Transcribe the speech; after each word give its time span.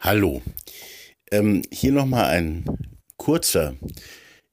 Hallo. 0.00 0.42
Ähm, 1.32 1.62
hier 1.72 1.90
nochmal 1.90 2.26
ein 2.26 2.64
kurzer 3.16 3.74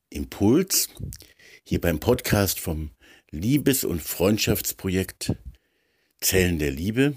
Impuls 0.10 0.90
hier 1.64 1.80
beim 1.80 2.00
Podcast 2.00 2.60
vom 2.60 2.90
Liebes- 3.30 3.84
und 3.84 4.02
Freundschaftsprojekt 4.02 5.36
Zellen 6.20 6.58
der 6.58 6.72
Liebe. 6.72 7.14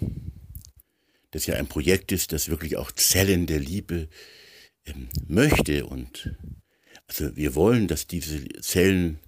Das 1.31 1.47
ja 1.47 1.55
ein 1.55 1.69
Projekt 1.69 2.13
ist, 2.13 2.33
das 2.33 2.51
wirklich 2.51 2.77
auch 2.77 2.93
Zellen 2.93 3.47
der 3.47 3.61
Liebe 3.61 4.11
ähm, 4.85 5.09
möchte. 5.27 5.87
Und 5.87 6.37
also 7.07 7.35
wir 7.35 7.55
wollen, 7.55 7.89
dass 7.89 8.07
diese 8.07 8.47
Zellen 8.61 9.21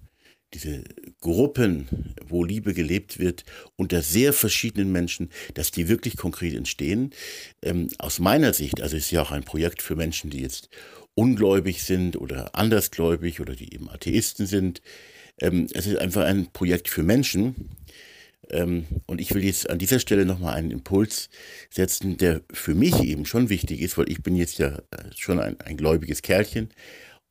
diese 0.53 0.83
Gruppen, 1.19 2.15
wo 2.27 2.43
Liebe 2.43 2.73
gelebt 2.73 3.19
wird, 3.19 3.43
unter 3.75 4.01
sehr 4.01 4.33
verschiedenen 4.33 4.91
Menschen, 4.91 5.29
dass 5.53 5.71
die 5.71 5.87
wirklich 5.87 6.17
konkret 6.17 6.55
entstehen. 6.55 7.11
Ähm, 7.61 7.87
aus 7.97 8.19
meiner 8.19 8.53
Sicht, 8.53 8.81
also 8.81 8.97
ist 8.97 9.11
ja 9.11 9.21
auch 9.21 9.31
ein 9.31 9.43
Projekt 9.43 9.81
für 9.81 9.95
Menschen, 9.95 10.29
die 10.29 10.41
jetzt 10.41 10.69
ungläubig 11.13 11.83
sind 11.83 12.15
oder 12.15 12.55
andersgläubig 12.55 13.39
oder 13.39 13.55
die 13.55 13.73
eben 13.73 13.89
Atheisten 13.89 14.45
sind. 14.45 14.81
Ähm, 15.39 15.67
es 15.73 15.87
ist 15.87 15.97
einfach 15.97 16.23
ein 16.23 16.51
Projekt 16.51 16.89
für 16.89 17.03
Menschen. 17.03 17.69
Ähm, 18.49 18.85
und 19.05 19.21
ich 19.21 19.33
will 19.33 19.43
jetzt 19.43 19.69
an 19.69 19.79
dieser 19.79 19.99
Stelle 19.99 20.25
nochmal 20.25 20.55
einen 20.55 20.71
Impuls 20.71 21.29
setzen, 21.69 22.17
der 22.17 22.41
für 22.51 22.75
mich 22.75 23.01
eben 23.01 23.25
schon 23.25 23.49
wichtig 23.49 23.81
ist, 23.81 23.97
weil 23.97 24.09
ich 24.09 24.21
bin 24.23 24.35
jetzt 24.35 24.57
ja 24.57 24.75
äh, 24.77 24.81
schon 25.15 25.39
ein, 25.39 25.59
ein 25.61 25.77
gläubiges 25.77 26.21
Kerlchen 26.21 26.69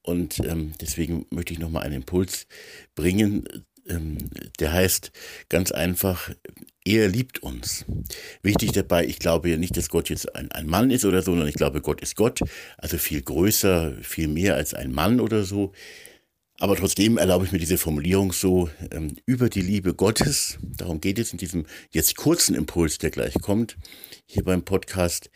und 0.03 0.41
ähm, 0.41 0.73
deswegen 0.81 1.27
möchte 1.31 1.53
ich 1.53 1.59
nochmal 1.59 1.85
einen 1.85 1.97
Impuls 1.97 2.47
bringen, 2.95 3.45
ähm, 3.87 4.19
der 4.59 4.73
heißt 4.73 5.13
ganz 5.49 5.73
einfach, 5.73 6.31
er 6.85 7.09
liebt 7.09 7.43
uns. 7.43 7.85
Wichtig 8.43 8.73
dabei, 8.73 9.07
ich 9.07 9.19
glaube 9.19 9.51
ja 9.51 9.57
nicht, 9.57 9.77
dass 9.77 9.89
Gott 9.89 10.09
jetzt 10.09 10.35
ein, 10.35 10.51
ein 10.53 10.67
Mann 10.67 10.91
ist 10.91 11.05
oder 11.05 11.23
so, 11.23 11.33
sondern 11.33 11.49
ich 11.49 11.55
glaube, 11.55 11.81
Gott 11.81 12.01
ist 12.01 12.17
Gott, 12.17 12.41
also 12.79 12.99
viel 12.99 13.23
größer, 13.23 13.95
viel 14.03 14.29
mehr 14.29 14.55
als 14.55 14.75
ein 14.75 14.93
Mann 14.93 15.21
oder 15.21 15.45
so. 15.45 15.73
Aber 16.59 16.77
trotzdem 16.77 17.17
erlaube 17.17 17.47
ich 17.47 17.53
mir 17.53 17.59
diese 17.59 17.79
Formulierung 17.79 18.33
so 18.33 18.69
ähm, 18.91 19.17
über 19.25 19.49
die 19.49 19.63
Liebe 19.63 19.95
Gottes. 19.95 20.59
Darum 20.77 21.01
geht 21.01 21.19
es 21.19 21.33
in 21.33 21.39
diesem 21.39 21.65
jetzt 21.91 22.17
kurzen 22.17 22.55
Impuls, 22.55 22.99
der 22.99 23.11
gleich 23.11 23.35
kommt, 23.41 23.79
hier 24.27 24.45
beim 24.45 24.63
Podcast. 24.63 25.31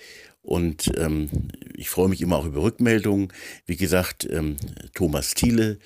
Und 0.45 0.93
ähm, 0.99 1.31
ich 1.75 1.89
freue 1.89 2.09
mich 2.09 2.21
immer 2.21 2.37
auch 2.37 2.45
über 2.45 2.63
Rückmeldungen. 2.63 3.33
Wie 3.65 3.77
gesagt, 3.77 4.29
ähm, 4.31 4.57
Thomas 4.95 5.33
Thiele 5.33 5.79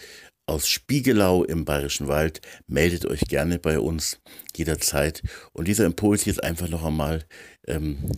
aus 0.46 0.68
Spiegelau 0.68 1.44
im 1.44 1.64
Bayerischen 1.64 2.08
Wald, 2.08 2.40
meldet 2.66 3.04
euch 3.06 3.20
gerne 3.20 3.58
bei 3.58 3.78
uns 3.78 4.20
jederzeit. 4.56 5.22
Und 5.52 5.68
dieser 5.68 5.84
Impuls 5.84 6.24
jetzt 6.24 6.42
einfach 6.42 6.68
noch 6.68 6.84
einmal, 6.84 7.26
ähm, 7.66 8.10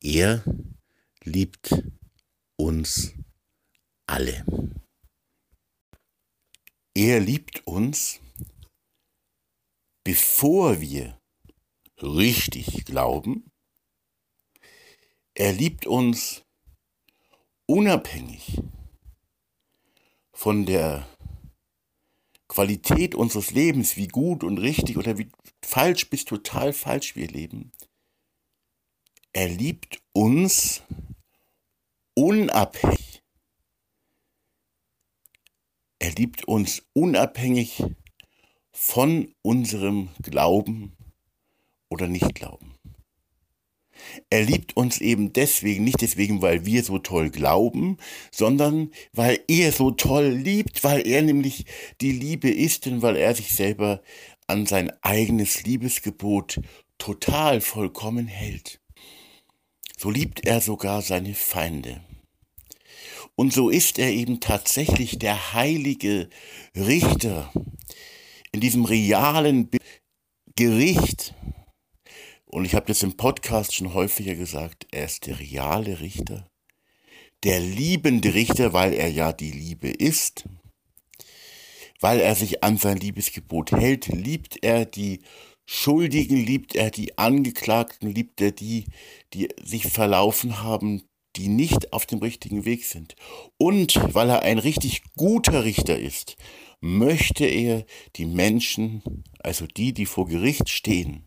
er 0.00 0.44
liebt 1.24 1.74
uns 2.56 3.12
alle. 4.06 4.44
Er 6.94 7.20
liebt 7.20 7.66
uns, 7.66 8.20
bevor 10.04 10.80
wir 10.80 11.18
richtig 12.00 12.84
glauben, 12.84 13.51
er 15.34 15.52
liebt 15.52 15.86
uns 15.86 16.44
unabhängig 17.66 18.60
von 20.32 20.66
der 20.66 21.06
Qualität 22.48 23.14
unseres 23.14 23.52
Lebens, 23.52 23.96
wie 23.96 24.08
gut 24.08 24.44
und 24.44 24.58
richtig 24.58 24.98
oder 24.98 25.16
wie 25.16 25.30
falsch 25.62 26.10
bis 26.10 26.24
total 26.24 26.72
falsch 26.72 27.16
wir 27.16 27.28
leben. 27.28 27.72
Er 29.32 29.48
liebt 29.48 30.02
uns 30.12 30.82
unabhängig. 32.14 33.22
Er 35.98 36.10
liebt 36.10 36.44
uns 36.44 36.82
unabhängig 36.92 37.82
von 38.72 39.34
unserem 39.40 40.10
Glauben 40.20 40.96
oder 41.88 42.08
Nichtglauben. 42.08 42.74
Er 44.30 44.42
liebt 44.42 44.76
uns 44.76 45.00
eben 45.00 45.32
deswegen, 45.32 45.84
nicht 45.84 46.00
deswegen, 46.00 46.42
weil 46.42 46.66
wir 46.66 46.82
so 46.82 46.98
toll 46.98 47.30
glauben, 47.30 47.98
sondern 48.30 48.90
weil 49.12 49.40
er 49.48 49.72
so 49.72 49.90
toll 49.90 50.28
liebt, 50.28 50.84
weil 50.84 51.06
er 51.06 51.22
nämlich 51.22 51.66
die 52.00 52.12
Liebe 52.12 52.50
ist 52.50 52.86
und 52.86 53.02
weil 53.02 53.16
er 53.16 53.34
sich 53.34 53.54
selber 53.54 54.02
an 54.46 54.66
sein 54.66 54.92
eigenes 55.02 55.64
Liebesgebot 55.64 56.60
total 56.98 57.60
vollkommen 57.60 58.26
hält. 58.26 58.80
So 59.96 60.10
liebt 60.10 60.46
er 60.46 60.60
sogar 60.60 61.02
seine 61.02 61.34
Feinde. 61.34 62.00
Und 63.34 63.52
so 63.52 63.70
ist 63.70 63.98
er 63.98 64.10
eben 64.10 64.40
tatsächlich 64.40 65.18
der 65.18 65.52
heilige 65.52 66.28
Richter 66.76 67.52
in 68.52 68.60
diesem 68.60 68.84
realen 68.84 69.70
Gericht 70.54 71.34
und 72.52 72.66
ich 72.66 72.74
habe 72.74 72.86
das 72.86 73.02
im 73.02 73.16
Podcast 73.16 73.74
schon 73.74 73.94
häufiger 73.94 74.34
gesagt, 74.34 74.86
er 74.92 75.06
ist 75.06 75.26
der 75.26 75.40
reale 75.40 76.00
Richter, 76.00 76.46
der 77.44 77.60
liebende 77.60 78.34
Richter, 78.34 78.74
weil 78.74 78.92
er 78.92 79.08
ja 79.08 79.32
die 79.32 79.50
Liebe 79.50 79.88
ist, 79.88 80.44
weil 82.00 82.20
er 82.20 82.34
sich 82.34 82.62
an 82.62 82.76
sein 82.76 82.98
Liebesgebot 82.98 83.72
hält, 83.72 84.08
liebt 84.08 84.62
er 84.62 84.84
die 84.84 85.22
Schuldigen, 85.64 86.36
liebt 86.36 86.74
er 86.74 86.90
die 86.90 87.16
Angeklagten, 87.16 88.10
liebt 88.12 88.40
er 88.42 88.52
die, 88.52 88.84
die 89.32 89.48
sich 89.62 89.86
verlaufen 89.86 90.62
haben, 90.62 91.04
die 91.36 91.48
nicht 91.48 91.94
auf 91.94 92.04
dem 92.04 92.18
richtigen 92.18 92.66
Weg 92.66 92.84
sind. 92.84 93.16
Und 93.56 93.98
weil 94.14 94.28
er 94.28 94.42
ein 94.42 94.58
richtig 94.58 95.02
guter 95.16 95.64
Richter 95.64 95.98
ist, 95.98 96.36
möchte 96.82 97.46
er 97.46 97.86
die 98.16 98.26
Menschen, 98.26 99.24
also 99.38 99.66
die, 99.66 99.94
die 99.94 100.04
vor 100.04 100.26
Gericht 100.28 100.68
stehen, 100.68 101.24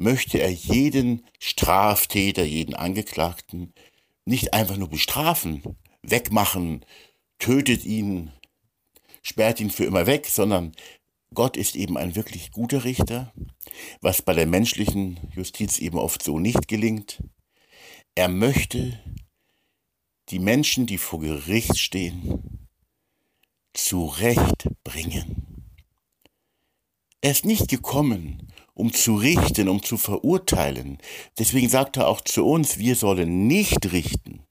möchte 0.00 0.40
er 0.40 0.50
jeden 0.50 1.26
Straftäter, 1.38 2.42
jeden 2.42 2.74
Angeklagten 2.74 3.74
nicht 4.24 4.54
einfach 4.54 4.78
nur 4.78 4.88
bestrafen, 4.88 5.62
wegmachen, 6.02 6.86
tötet 7.38 7.84
ihn, 7.84 8.32
sperrt 9.22 9.60
ihn 9.60 9.70
für 9.70 9.84
immer 9.84 10.06
weg, 10.06 10.26
sondern 10.26 10.72
Gott 11.34 11.56
ist 11.56 11.76
eben 11.76 11.98
ein 11.98 12.16
wirklich 12.16 12.50
guter 12.50 12.84
Richter, 12.84 13.32
was 14.00 14.22
bei 14.22 14.32
der 14.32 14.46
menschlichen 14.46 15.20
Justiz 15.34 15.78
eben 15.78 15.98
oft 15.98 16.22
so 16.22 16.38
nicht 16.38 16.66
gelingt. 16.66 17.22
Er 18.14 18.28
möchte 18.28 18.98
die 20.30 20.38
Menschen, 20.38 20.86
die 20.86 20.98
vor 20.98 21.20
Gericht 21.20 21.78
stehen, 21.78 22.66
zurechtbringen. 23.74 25.66
Er 27.20 27.32
ist 27.32 27.44
nicht 27.44 27.68
gekommen, 27.68 28.49
um 28.80 28.92
zu 28.94 29.14
richten, 29.14 29.68
um 29.68 29.82
zu 29.82 29.98
verurteilen. 29.98 30.98
Deswegen 31.38 31.68
sagt 31.68 31.98
er 31.98 32.08
auch 32.08 32.22
zu 32.22 32.46
uns, 32.46 32.78
wir 32.78 32.96
sollen 32.96 33.46
nicht 33.46 33.92
richten, 33.92 34.42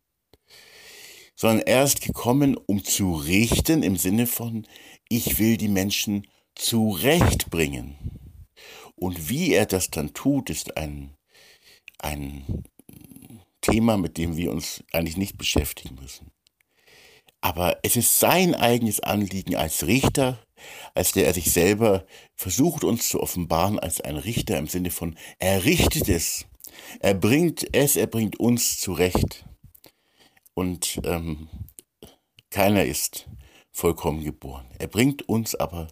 sondern 1.35 1.65
er 1.65 1.83
ist 1.83 2.01
gekommen, 2.01 2.55
um 2.55 2.83
zu 2.83 3.15
richten 3.15 3.81
im 3.81 3.97
Sinne 3.97 4.27
von, 4.27 4.67
ich 5.09 5.39
will 5.39 5.57
die 5.57 5.67
Menschen 5.67 6.27
zurechtbringen. 6.53 7.95
Und 8.95 9.29
wie 9.29 9.53
er 9.53 9.65
das 9.65 9.89
dann 9.89 10.13
tut, 10.13 10.51
ist 10.51 10.77
ein, 10.77 11.15
ein 11.97 12.65
Thema, 13.61 13.97
mit 13.97 14.17
dem 14.17 14.37
wir 14.37 14.51
uns 14.51 14.83
eigentlich 14.91 15.17
nicht 15.17 15.37
beschäftigen 15.37 15.95
müssen. 15.95 16.29
Aber 17.41 17.79
es 17.81 17.95
ist 17.95 18.19
sein 18.19 18.53
eigenes 18.53 18.99
Anliegen 18.99 19.55
als 19.55 19.87
Richter, 19.87 20.45
als 20.93 21.11
der 21.11 21.25
er 21.25 21.33
sich 21.33 21.51
selber 21.51 22.05
versucht 22.35 22.83
uns 22.83 23.09
zu 23.09 23.21
offenbaren 23.21 23.79
als 23.79 24.01
ein 24.01 24.17
Richter 24.17 24.57
im 24.57 24.67
Sinne 24.67 24.91
von, 24.91 25.15
er 25.39 25.65
richtet 25.65 26.09
es, 26.09 26.45
er 26.99 27.13
bringt 27.13 27.73
es, 27.73 27.95
er 27.95 28.07
bringt 28.07 28.39
uns 28.39 28.79
zurecht. 28.79 29.45
Und 30.53 30.99
ähm, 31.05 31.47
keiner 32.49 32.83
ist 32.83 33.27
vollkommen 33.71 34.23
geboren. 34.23 34.65
Er 34.77 34.87
bringt 34.87 35.27
uns 35.29 35.55
aber 35.55 35.87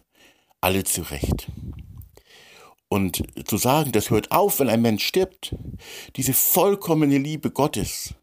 alle 0.60 0.84
zurecht. 0.84 1.50
Und 2.88 3.22
zu 3.46 3.58
sagen, 3.58 3.92
das 3.92 4.08
hört 4.08 4.32
auf, 4.32 4.60
wenn 4.60 4.70
ein 4.70 4.80
Mensch 4.80 5.06
stirbt, 5.06 5.54
diese 6.16 6.32
vollkommene 6.32 7.18
Liebe 7.18 7.50
Gottes 7.50 8.14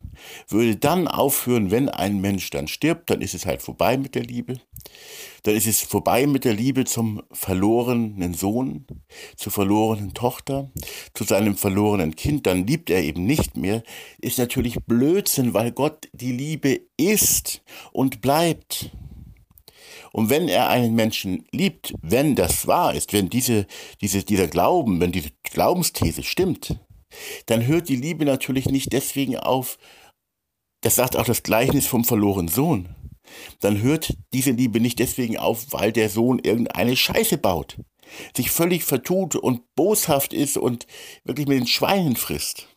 würde 0.48 0.76
dann 0.76 1.08
aufhören, 1.08 1.72
wenn 1.72 1.90
ein 1.90 2.22
Mensch 2.22 2.50
dann 2.50 2.68
stirbt, 2.68 3.10
dann 3.10 3.22
ist 3.22 3.34
es 3.34 3.46
halt 3.46 3.62
vorbei 3.62 3.98
mit 3.98 4.16
der 4.16 4.24
Liebe. 4.24 4.60
Dann 5.44 5.56
ist 5.56 5.68
es 5.68 5.82
vorbei 5.82 6.26
mit 6.26 6.46
der 6.46 6.54
Liebe 6.54 6.86
zum 6.86 7.22
verlorenen 7.32 8.34
Sohn, 8.34 8.86
zur 9.36 9.52
verlorenen 9.52 10.14
Tochter, 10.14 10.72
zu 11.14 11.24
seinem 11.24 11.56
verlorenen 11.56 12.16
Kind. 12.16 12.48
Dann 12.48 12.66
liebt 12.66 12.90
er 12.90 13.04
eben 13.04 13.26
nicht 13.26 13.56
mehr. 13.58 13.84
Ist 14.20 14.40
natürlich 14.40 14.78
Blödsinn, 14.86 15.54
weil 15.54 15.72
Gott 15.72 16.10
die 16.14 16.32
Liebe 16.32 16.82
ist 16.98 17.62
und 17.92 18.22
bleibt. 18.22 18.92
Und 20.16 20.30
wenn 20.30 20.48
er 20.48 20.70
einen 20.70 20.96
Menschen 20.96 21.46
liebt, 21.52 21.94
wenn 22.02 22.36
das 22.36 22.68
wahr 22.68 22.96
ist, 22.96 23.12
wenn 23.12 23.30
diese, 23.30 23.68
diese, 24.00 24.24
dieser 24.24 24.48
Glauben, 24.48 25.02
wenn 25.02 25.12
diese 25.12 25.32
Glaubensthese 25.44 26.24
stimmt, 26.24 26.80
dann 27.48 27.68
hört 27.68 27.90
die 27.90 27.98
Liebe 27.98 28.24
natürlich 28.24 28.68
nicht 28.68 28.94
deswegen 28.94 29.36
auf, 29.36 29.78
das 30.80 30.96
sagt 30.96 31.18
auch 31.18 31.26
das 31.26 31.44
Gleichnis 31.44 31.86
vom 31.86 32.06
verlorenen 32.06 32.48
Sohn. 32.48 32.96
Dann 33.60 33.82
hört 33.82 34.14
diese 34.32 34.52
Liebe 34.52 34.80
nicht 34.80 35.00
deswegen 35.00 35.36
auf, 35.36 35.74
weil 35.74 35.92
der 35.92 36.10
Sohn 36.10 36.40
irgendeine 36.40 36.96
Scheiße 36.96 37.38
baut, 37.38 37.82
sich 38.38 38.52
völlig 38.52 38.86
vertut 38.86 39.36
und 39.36 39.64
boshaft 39.76 40.32
ist 40.32 40.56
und 40.56 40.88
wirklich 41.26 41.48
mit 41.48 41.60
den 41.60 41.68
Schweinen 41.68 42.16
frisst. 42.16 42.70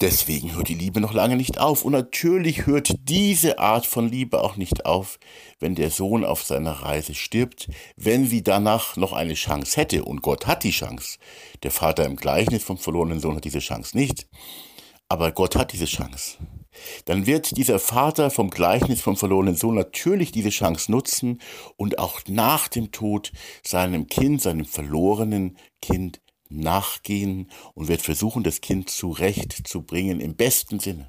Deswegen 0.00 0.54
hört 0.54 0.68
die 0.68 0.74
Liebe 0.74 1.00
noch 1.00 1.12
lange 1.12 1.34
nicht 1.34 1.58
auf. 1.58 1.84
Und 1.84 1.92
natürlich 1.92 2.66
hört 2.66 2.92
diese 3.08 3.58
Art 3.58 3.84
von 3.84 4.08
Liebe 4.08 4.40
auch 4.40 4.56
nicht 4.56 4.86
auf, 4.86 5.18
wenn 5.58 5.74
der 5.74 5.90
Sohn 5.90 6.24
auf 6.24 6.44
seiner 6.44 6.70
Reise 6.70 7.14
stirbt, 7.14 7.68
wenn 7.96 8.24
sie 8.24 8.44
danach 8.44 8.96
noch 8.96 9.12
eine 9.12 9.34
Chance 9.34 9.76
hätte. 9.76 10.04
Und 10.04 10.22
Gott 10.22 10.46
hat 10.46 10.62
die 10.62 10.70
Chance. 10.70 11.18
Der 11.64 11.72
Vater 11.72 12.04
im 12.04 12.14
Gleichnis 12.14 12.62
vom 12.62 12.78
verlorenen 12.78 13.18
Sohn 13.18 13.34
hat 13.34 13.44
diese 13.44 13.58
Chance 13.58 13.96
nicht. 13.96 14.28
Aber 15.08 15.32
Gott 15.32 15.56
hat 15.56 15.72
diese 15.72 15.86
Chance. 15.86 16.36
Dann 17.06 17.26
wird 17.26 17.56
dieser 17.56 17.80
Vater 17.80 18.30
vom 18.30 18.50
Gleichnis 18.50 19.00
vom 19.00 19.16
verlorenen 19.16 19.56
Sohn 19.56 19.74
natürlich 19.74 20.30
diese 20.30 20.50
Chance 20.50 20.92
nutzen 20.92 21.40
und 21.76 21.98
auch 21.98 22.20
nach 22.28 22.68
dem 22.68 22.92
Tod 22.92 23.32
seinem 23.64 24.06
Kind, 24.06 24.42
seinem 24.42 24.64
verlorenen 24.64 25.56
Kind 25.82 26.20
nachgehen 26.50 27.50
und 27.74 27.88
wird 27.88 28.02
versuchen, 28.02 28.42
das 28.42 28.60
Kind 28.60 28.90
zurechtzubringen 28.90 30.20
im 30.20 30.36
besten 30.36 30.80
Sinne. 30.80 31.08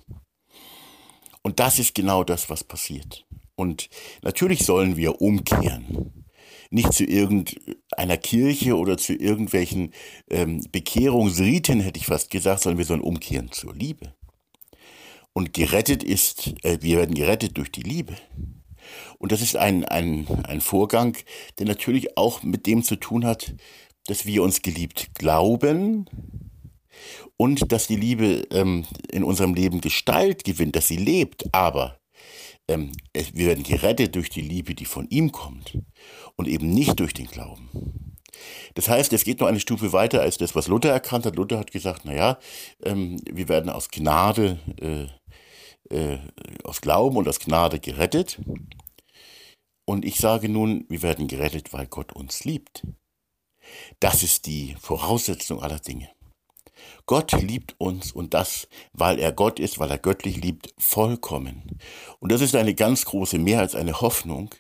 Und 1.42 1.60
das 1.60 1.80
ist 1.80 1.96
genau 1.96 2.24
das, 2.24 2.50
was 2.50 2.64
passiert. 2.64 3.26
Und 3.56 3.90
natürlich 4.22 4.66
sollen 4.66 4.98
wir 4.98 5.22
umkehren. 5.22 6.26
Nicht 6.72 6.94
zu 6.94 7.04
irgendeiner 7.04 8.18
Kirche 8.18 8.78
oder 8.78 8.98
zu 8.98 9.14
irgendwelchen 9.14 9.94
ähm, 10.30 10.66
Bekehrungsriten, 10.72 11.80
hätte 11.80 12.00
ich 12.00 12.06
fast 12.06 12.30
gesagt, 12.30 12.62
sondern 12.62 12.78
wir 12.78 12.86
sollen 12.86 13.02
umkehren 13.02 13.52
zur 13.52 13.74
Liebe. 13.74 14.14
Und 15.34 15.54
gerettet 15.54 16.04
ist, 16.04 16.54
äh, 16.64 16.78
wir 16.82 16.98
werden 16.98 17.16
gerettet 17.16 17.58
durch 17.58 17.72
die 17.72 17.82
Liebe. 17.82 18.16
Und 19.18 19.32
das 19.32 19.42
ist 19.42 19.56
ein, 19.56 19.86
ein, 19.86 20.28
ein 20.46 20.62
Vorgang, 20.62 21.18
der 21.58 21.66
natürlich 21.66 22.18
auch 22.18 22.44
mit 22.44 22.66
dem 22.66 22.84
zu 22.84 22.96
tun 22.96 23.26
hat, 23.26 23.54
dass 24.10 24.26
wir 24.26 24.42
uns 24.42 24.62
geliebt 24.64 25.10
glauben 25.14 26.06
und 27.38 27.72
dass 27.72 27.88
die 27.88 27.96
Liebe 27.96 28.48
ähm, 28.52 28.86
in 29.12 29.24
unserem 29.24 29.54
Leben 29.54 29.82
Gestalt 29.82 30.44
gewinnt, 30.44 30.76
dass 30.76 30.88
sie 30.88 30.98
lebt. 30.98 31.46
Aber 31.54 32.00
ähm, 32.68 32.92
wir 33.14 33.48
werden 33.48 33.64
gerettet 33.64 34.16
durch 34.16 34.30
die 34.30 34.42
Liebe, 34.42 34.74
die 34.74 34.86
von 34.86 35.08
ihm 35.10 35.32
kommt 35.32 35.78
und 36.36 36.48
eben 36.48 36.70
nicht 36.70 37.00
durch 37.00 37.14
den 37.14 37.28
Glauben. 37.28 38.16
Das 38.74 38.90
heißt, 38.90 39.14
es 39.14 39.24
geht 39.24 39.42
noch 39.42 39.48
eine 39.48 39.60
Stufe 39.60 39.94
weiter 39.94 40.22
als 40.22 40.38
das, 40.38 40.56
was 40.56 40.68
Luther 40.68 40.90
erkannt 40.90 41.26
hat. 41.26 41.36
Luther 41.36 41.60
hat 41.60 41.72
gesagt, 41.72 42.06
naja, 42.06 42.40
ähm, 42.84 43.22
wir 43.30 43.48
werden 43.48 43.70
aus 43.70 43.90
Gnade, 43.90 44.60
äh, 44.82 45.06
äh, 45.96 46.18
aus 46.64 46.82
Glauben 46.82 47.18
und 47.18 47.28
aus 47.28 47.40
Gnade 47.40 47.80
gerettet. 47.80 48.40
Und 49.86 50.04
ich 50.04 50.18
sage 50.18 50.50
nun, 50.50 50.86
wir 50.90 51.02
werden 51.02 51.28
gerettet, 51.28 51.74
weil 51.74 51.88
Gott 51.88 52.14
uns 52.14 52.44
liebt. 52.44 52.84
Das 54.00 54.24
ist 54.24 54.46
die 54.46 54.76
Voraussetzung 54.80 55.62
aller 55.62 55.80
Dinge. 55.80 56.10
Gott 57.06 57.32
liebt 57.42 57.76
uns 57.80 58.12
und 58.12 58.34
das, 58.34 58.68
weil 58.94 59.20
er 59.20 59.32
Gott 59.32 59.60
ist, 59.60 59.80
weil 59.80 59.90
er 59.90 59.98
göttlich 59.98 60.38
liebt, 60.38 60.74
vollkommen. 60.78 61.80
Und 62.20 62.32
das 62.32 62.42
ist 62.42 62.56
eine 62.56 62.76
ganz 62.76 63.06
große 63.06 63.40
mehr 63.40 63.60
als 63.60 63.76
eine 63.76 64.00
Hoffnung. 64.02 64.54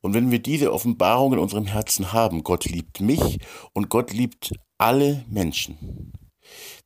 Und 0.00 0.12
wenn 0.12 0.30
wir 0.30 0.40
diese 0.40 0.72
Offenbarung 0.72 1.34
in 1.34 1.38
unserem 1.38 1.66
Herzen 1.66 2.12
haben, 2.12 2.42
Gott 2.42 2.64
liebt 2.64 3.00
mich 3.00 3.38
und 3.72 3.88
Gott 3.88 4.12
liebt 4.12 4.52
alle 4.78 5.24
Menschen, 5.28 6.12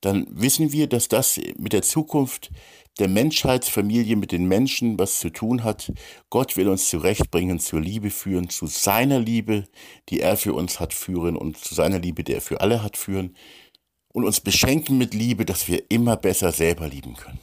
dann 0.02 0.26
wissen 0.30 0.72
wir, 0.72 0.86
dass 0.86 1.08
das 1.08 1.40
mit 1.56 1.72
der 1.72 1.82
Zukunft 1.82 2.50
der 2.98 3.08
Menschheitsfamilie 3.08 4.16
mit 4.16 4.32
den 4.32 4.46
Menschen 4.46 4.98
was 4.98 5.20
zu 5.20 5.30
tun 5.30 5.64
hat. 5.64 5.92
Gott 6.30 6.56
will 6.56 6.68
uns 6.68 6.88
zurechtbringen, 6.88 7.60
zur 7.60 7.80
Liebe 7.80 8.10
führen, 8.10 8.48
zu 8.48 8.66
seiner 8.66 9.18
Liebe, 9.18 9.64
die 10.08 10.20
er 10.20 10.36
für 10.36 10.54
uns 10.54 10.80
hat 10.80 10.94
führen 10.94 11.36
und 11.36 11.58
zu 11.58 11.74
seiner 11.74 11.98
Liebe, 11.98 12.24
die 12.24 12.32
er 12.32 12.40
für 12.40 12.60
alle 12.60 12.82
hat 12.82 12.96
führen 12.96 13.36
und 14.12 14.24
uns 14.24 14.40
beschenken 14.40 14.96
mit 14.96 15.12
Liebe, 15.12 15.44
dass 15.44 15.68
wir 15.68 15.90
immer 15.90 16.16
besser 16.16 16.52
selber 16.52 16.88
lieben 16.88 17.14
können. 17.14 17.40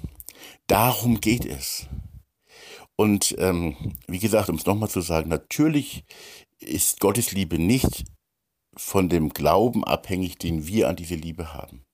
Darum 0.68 1.22
geht 1.22 1.46
es. 1.46 1.88
Und 2.96 3.36
ähm, 3.38 3.76
wie 4.08 4.20
gesagt, 4.20 4.50
um 4.50 4.56
es 4.56 4.66
nochmal 4.66 4.90
zu 4.90 5.02
sagen, 5.02 5.30
natürlich 5.30 6.04
ist 6.60 7.00
Gottes 7.00 7.32
Liebe 7.32 7.60
nicht 7.60 8.06
von 8.76 9.10
dem 9.10 9.30
Glauben 9.30 9.84
abhängig, 9.84 10.38
den 10.38 10.68
wir 10.68 10.90
an 10.90 10.96
diese 10.96 11.16
Liebe 11.16 11.54
haben. 11.54 11.86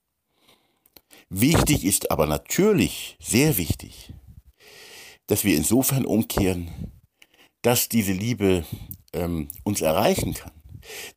Wichtig 1.30 1.86
ist 1.86 2.12
aber 2.12 2.26
natürlich, 2.26 3.16
sehr 3.20 3.58
wichtig, 3.58 4.14
dass 5.28 5.44
wir 5.44 5.56
insofern 5.56 6.06
umkehren, 6.06 6.70
dass 7.62 7.90
diese 7.90 8.14
Liebe 8.14 8.66
ähm, 9.14 9.48
uns 9.64 9.82
erreichen 9.82 10.34
kann. 10.34 10.52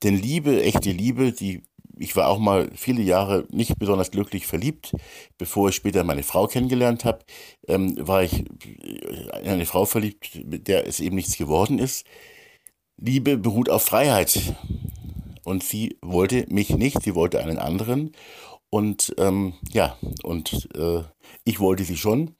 Denn 0.02 0.16
Liebe, 0.16 0.62
echte 0.62 0.90
Liebe, 0.90 1.32
die 1.32 1.62
ich 1.98 2.16
war 2.16 2.28
auch 2.28 2.38
mal 2.38 2.70
viele 2.74 3.02
Jahre 3.02 3.46
nicht 3.50 3.78
besonders 3.78 4.10
glücklich 4.10 4.46
verliebt. 4.46 4.92
Bevor 5.38 5.68
ich 5.68 5.76
später 5.76 6.04
meine 6.04 6.22
Frau 6.22 6.46
kennengelernt 6.46 7.04
habe, 7.04 7.20
ähm, 7.68 7.94
war 7.98 8.22
ich 8.22 8.40
in 8.40 9.48
eine 9.48 9.66
Frau 9.66 9.84
verliebt, 9.84 10.44
mit 10.44 10.68
der 10.68 10.86
es 10.86 11.00
eben 11.00 11.16
nichts 11.16 11.36
geworden 11.36 11.78
ist. 11.78 12.04
Liebe 12.96 13.36
beruht 13.36 13.68
auf 13.68 13.84
Freiheit. 13.84 14.54
Und 15.44 15.62
sie 15.62 15.96
wollte 16.02 16.46
mich 16.48 16.70
nicht, 16.70 17.02
sie 17.02 17.14
wollte 17.14 17.40
einen 17.40 17.58
anderen. 17.58 18.12
Und 18.72 19.14
ähm, 19.18 19.52
ja, 19.70 19.98
und 20.22 20.66
äh, 20.74 21.02
ich 21.44 21.60
wollte 21.60 21.84
sie 21.84 21.98
schon. 21.98 22.36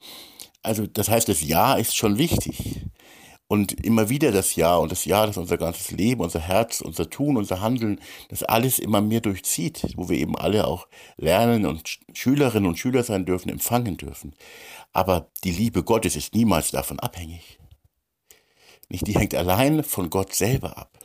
Also 0.63 0.87
das 0.87 1.07
heißt, 1.07 1.29
das 1.29 1.43
Ja 1.43 1.75
ist 1.75 1.95
schon 1.95 2.17
wichtig. 2.17 2.87
Und 3.47 3.85
immer 3.85 4.09
wieder 4.09 4.31
das 4.31 4.55
Ja 4.55 4.77
und 4.77 4.91
das 4.91 5.05
Ja, 5.05 5.27
das 5.27 5.37
unser 5.37 5.59
ganzes 5.59 5.91
Leben, 5.91 6.21
unser 6.21 6.39
Herz, 6.39 6.81
unser 6.81 7.07
Tun, 7.07 7.37
unser 7.37 7.61
Handeln, 7.61 7.99
das 8.29 8.41
alles 8.41 8.79
immer 8.79 8.99
mehr 8.99 9.21
durchzieht, 9.21 9.93
wo 9.95 10.09
wir 10.09 10.17
eben 10.17 10.35
alle 10.35 10.65
auch 10.65 10.87
lernen 11.17 11.67
und 11.67 11.99
Schülerinnen 12.13 12.67
und 12.67 12.79
Schüler 12.79 13.03
sein 13.03 13.25
dürfen, 13.25 13.49
empfangen 13.49 13.97
dürfen. 13.97 14.35
Aber 14.91 15.29
die 15.43 15.51
Liebe 15.51 15.83
Gottes 15.83 16.15
ist 16.15 16.33
niemals 16.33 16.71
davon 16.71 16.99
abhängig. 16.99 17.59
Nicht, 18.89 19.05
die 19.05 19.13
hängt 19.13 19.35
allein 19.35 19.83
von 19.83 20.09
Gott 20.09 20.33
selber 20.33 20.79
ab. 20.79 20.97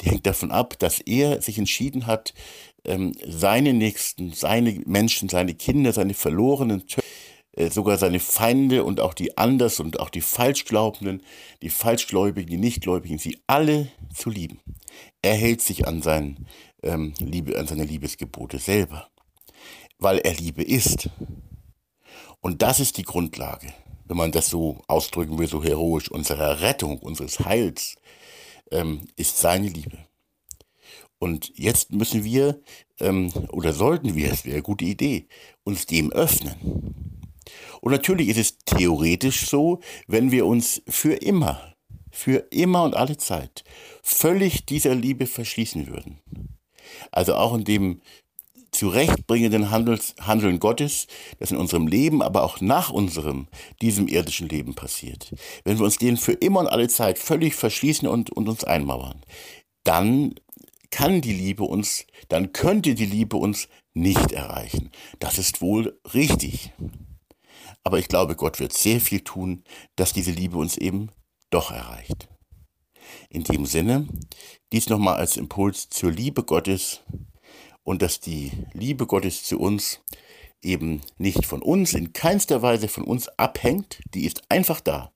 Die 0.00 0.10
hängt 0.10 0.26
davon 0.26 0.50
ab, 0.50 0.78
dass 0.78 1.00
er 1.00 1.42
sich 1.42 1.58
entschieden 1.58 2.06
hat, 2.06 2.34
ähm, 2.84 3.12
seine 3.26 3.74
Nächsten, 3.74 4.32
seine 4.32 4.80
Menschen, 4.86 5.28
seine 5.28 5.54
Kinder, 5.54 5.92
seine 5.92 6.14
verlorenen, 6.14 6.84
äh, 7.52 7.70
sogar 7.70 7.98
seine 7.98 8.20
Feinde 8.20 8.84
und 8.84 9.00
auch 9.00 9.14
die 9.14 9.36
Anders 9.36 9.80
und 9.80 10.00
auch 10.00 10.10
die 10.10 10.20
Falschglaubenden, 10.20 11.22
die 11.62 11.70
Falschgläubigen, 11.70 12.48
die 12.48 12.56
Nichtgläubigen, 12.56 13.18
sie 13.18 13.38
alle 13.46 13.88
zu 14.14 14.30
lieben. 14.30 14.60
Er 15.22 15.34
hält 15.34 15.60
sich 15.60 15.86
an, 15.86 16.02
sein, 16.02 16.46
ähm, 16.82 17.14
Liebe, 17.18 17.58
an 17.58 17.66
seine 17.66 17.84
Liebesgebote 17.84 18.58
selber, 18.58 19.08
weil 19.98 20.18
er 20.18 20.34
Liebe 20.34 20.62
ist. 20.62 21.10
Und 22.40 22.62
das 22.62 22.80
ist 22.80 22.96
die 22.96 23.02
Grundlage, 23.02 23.72
wenn 24.04 24.16
man 24.16 24.30
das 24.30 24.48
so 24.48 24.80
ausdrücken 24.86 25.38
will, 25.38 25.48
so 25.48 25.62
heroisch, 25.62 26.10
unserer 26.10 26.60
Rettung, 26.60 26.98
unseres 26.98 27.40
Heils, 27.40 27.96
ähm, 28.70 29.08
ist 29.16 29.38
seine 29.38 29.68
Liebe. 29.68 29.98
Und 31.18 31.52
jetzt 31.56 31.92
müssen 31.92 32.24
wir, 32.24 32.60
ähm, 33.00 33.32
oder 33.50 33.72
sollten 33.72 34.14
wir, 34.14 34.32
es 34.32 34.44
wäre 34.44 34.56
eine 34.56 34.62
gute 34.62 34.84
Idee, 34.84 35.26
uns 35.64 35.86
dem 35.86 36.12
öffnen. 36.12 36.54
Und 37.80 37.92
natürlich 37.92 38.28
ist 38.28 38.38
es 38.38 38.58
theoretisch 38.58 39.46
so, 39.46 39.80
wenn 40.06 40.30
wir 40.30 40.46
uns 40.46 40.82
für 40.88 41.14
immer, 41.14 41.74
für 42.10 42.46
immer 42.50 42.84
und 42.84 42.94
alle 42.94 43.16
Zeit 43.16 43.64
völlig 44.02 44.66
dieser 44.66 44.94
Liebe 44.94 45.26
verschließen 45.26 45.86
würden. 45.88 46.20
Also 47.10 47.34
auch 47.34 47.54
in 47.54 47.64
dem 47.64 48.00
zurechtbringenden 48.70 49.70
Handels, 49.70 50.14
Handeln 50.20 50.60
Gottes, 50.60 51.06
das 51.38 51.50
in 51.50 51.56
unserem 51.56 51.86
Leben, 51.86 52.22
aber 52.22 52.42
auch 52.42 52.60
nach 52.60 52.90
unserem, 52.90 53.48
diesem 53.80 54.08
irdischen 54.08 54.48
Leben 54.48 54.74
passiert. 54.74 55.34
Wenn 55.64 55.78
wir 55.78 55.84
uns 55.84 55.96
denen 55.96 56.16
für 56.16 56.32
immer 56.32 56.60
und 56.60 56.68
alle 56.68 56.88
Zeit 56.88 57.18
völlig 57.18 57.54
verschließen 57.54 58.06
und, 58.06 58.30
und 58.30 58.48
uns 58.48 58.64
einmauern, 58.64 59.22
dann 59.84 60.34
kann 60.90 61.20
die 61.20 61.32
Liebe 61.32 61.64
uns, 61.64 62.06
dann 62.28 62.52
könnte 62.52 62.94
die 62.94 63.06
Liebe 63.06 63.36
uns 63.36 63.68
nicht 63.94 64.32
erreichen. 64.32 64.90
Das 65.18 65.38
ist 65.38 65.60
wohl 65.60 65.98
richtig. 66.14 66.72
Aber 67.84 67.98
ich 67.98 68.08
glaube, 68.08 68.36
Gott 68.36 68.60
wird 68.60 68.72
sehr 68.72 69.00
viel 69.00 69.20
tun, 69.20 69.64
dass 69.96 70.12
diese 70.12 70.30
Liebe 70.30 70.56
uns 70.56 70.76
eben 70.76 71.10
doch 71.50 71.70
erreicht. 71.70 72.28
In 73.30 73.44
dem 73.44 73.66
Sinne, 73.66 74.06
dies 74.72 74.88
nochmal 74.88 75.16
als 75.16 75.36
Impuls 75.36 75.88
zur 75.88 76.12
Liebe 76.12 76.42
Gottes 76.44 77.00
und 77.82 78.02
dass 78.02 78.20
die 78.20 78.52
Liebe 78.72 79.06
Gottes 79.06 79.44
zu 79.44 79.58
uns 79.58 80.00
eben 80.62 81.00
nicht 81.16 81.46
von 81.46 81.62
uns, 81.62 81.94
in 81.94 82.12
keinster 82.12 82.62
Weise 82.62 82.88
von 82.88 83.04
uns 83.04 83.28
abhängt, 83.38 84.00
die 84.14 84.26
ist 84.26 84.42
einfach 84.50 84.80
da. 84.80 85.12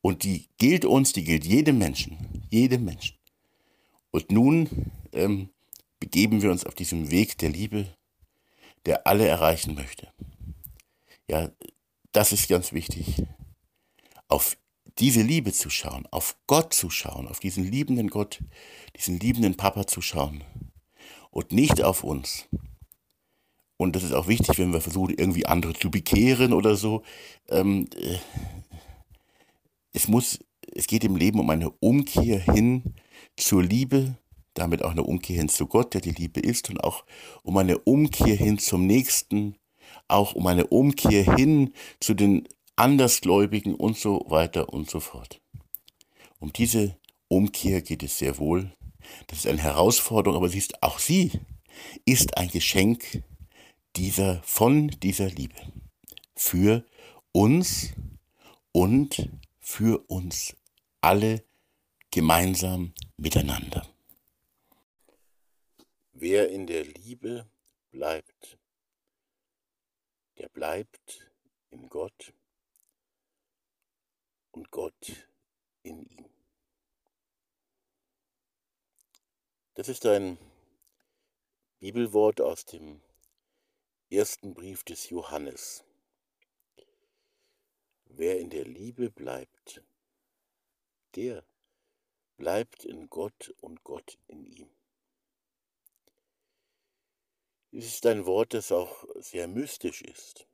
Und 0.00 0.24
die 0.24 0.48
gilt 0.58 0.84
uns, 0.84 1.12
die 1.12 1.24
gilt 1.24 1.44
jedem 1.44 1.78
Menschen, 1.78 2.46
jedem 2.50 2.84
Menschen. 2.84 3.16
Und 4.14 4.30
nun 4.30 4.68
ähm, 5.12 5.48
begeben 5.98 6.40
wir 6.40 6.52
uns 6.52 6.64
auf 6.64 6.76
diesem 6.76 7.10
Weg 7.10 7.36
der 7.38 7.50
Liebe, 7.50 7.88
der 8.86 9.08
alle 9.08 9.26
erreichen 9.26 9.74
möchte. 9.74 10.06
Ja, 11.28 11.50
das 12.12 12.30
ist 12.30 12.48
ganz 12.48 12.72
wichtig, 12.72 13.24
auf 14.28 14.56
diese 15.00 15.20
Liebe 15.20 15.52
zu 15.52 15.68
schauen, 15.68 16.06
auf 16.12 16.36
Gott 16.46 16.72
zu 16.72 16.90
schauen, 16.90 17.26
auf 17.26 17.40
diesen 17.40 17.64
liebenden 17.64 18.08
Gott, 18.08 18.38
diesen 18.96 19.18
liebenden 19.18 19.56
Papa 19.56 19.88
zu 19.88 20.00
schauen 20.00 20.44
und 21.32 21.50
nicht 21.50 21.82
auf 21.82 22.04
uns. 22.04 22.46
Und 23.78 23.96
das 23.96 24.04
ist 24.04 24.12
auch 24.12 24.28
wichtig, 24.28 24.56
wenn 24.58 24.72
wir 24.72 24.80
versuchen, 24.80 25.18
irgendwie 25.18 25.46
andere 25.46 25.72
zu 25.72 25.90
bekehren 25.90 26.52
oder 26.52 26.76
so. 26.76 27.02
Ähm, 27.48 27.88
äh, 27.96 28.18
es 29.92 30.06
muss, 30.06 30.38
es 30.72 30.86
geht 30.86 31.02
im 31.02 31.16
Leben 31.16 31.40
um 31.40 31.50
eine 31.50 31.70
Umkehr 31.70 32.38
hin 32.38 32.94
zur 33.36 33.62
Liebe, 33.62 34.16
damit 34.54 34.82
auch 34.82 34.92
eine 34.92 35.02
Umkehr 35.02 35.36
hin 35.36 35.48
zu 35.48 35.66
Gott, 35.66 35.94
der 35.94 36.00
die 36.00 36.12
Liebe 36.12 36.40
ist, 36.40 36.70
und 36.70 36.82
auch 36.82 37.04
um 37.42 37.56
eine 37.56 37.78
Umkehr 37.78 38.36
hin 38.36 38.58
zum 38.58 38.86
Nächsten, 38.86 39.56
auch 40.08 40.34
um 40.34 40.46
eine 40.46 40.66
Umkehr 40.66 41.36
hin 41.36 41.72
zu 42.00 42.14
den 42.14 42.48
Andersgläubigen 42.76 43.74
und 43.74 43.96
so 43.96 44.24
weiter 44.28 44.72
und 44.72 44.90
so 44.90 45.00
fort. 45.00 45.40
Um 46.38 46.52
diese 46.52 46.96
Umkehr 47.28 47.82
geht 47.82 48.02
es 48.02 48.18
sehr 48.18 48.38
wohl. 48.38 48.72
Das 49.26 49.38
ist 49.38 49.46
eine 49.46 49.62
Herausforderung, 49.62 50.36
aber 50.36 50.48
sie 50.48 50.58
ist, 50.58 50.82
auch 50.82 50.98
sie 50.98 51.32
ist 52.04 52.36
ein 52.36 52.48
Geschenk 52.48 53.22
dieser, 53.96 54.42
von 54.42 54.88
dieser 54.88 55.28
Liebe. 55.28 55.54
Für 56.36 56.84
uns 57.32 57.92
und 58.72 59.30
für 59.60 59.98
uns 60.08 60.56
alle 61.00 61.44
gemeinsam 62.10 62.92
miteinander. 63.16 63.88
Wer 66.12 66.50
in 66.50 66.66
der 66.66 66.84
Liebe 66.84 67.48
bleibt, 67.90 68.58
der 70.38 70.48
bleibt 70.48 71.30
in 71.70 71.88
Gott 71.88 72.32
und 74.52 74.70
Gott 74.70 75.28
in 75.82 76.02
ihm. 76.02 76.30
Das 79.74 79.88
ist 79.88 80.06
ein 80.06 80.38
Bibelwort 81.80 82.40
aus 82.40 82.64
dem 82.64 83.02
ersten 84.10 84.54
Brief 84.54 84.84
des 84.84 85.10
Johannes. 85.10 85.84
Wer 88.04 88.38
in 88.38 88.50
der 88.50 88.64
Liebe 88.64 89.10
bleibt, 89.10 89.82
der 91.16 91.44
bleibt 92.36 92.84
in 92.84 93.08
Gott 93.08 93.54
und 93.60 93.84
Gott 93.84 94.18
in 94.26 94.44
ihm. 94.44 94.70
Es 97.72 97.86
ist 97.86 98.06
ein 98.06 98.24
Wort, 98.26 98.54
das 98.54 98.70
auch 98.70 99.04
sehr 99.16 99.48
mystisch 99.48 100.02
ist, 100.02 100.46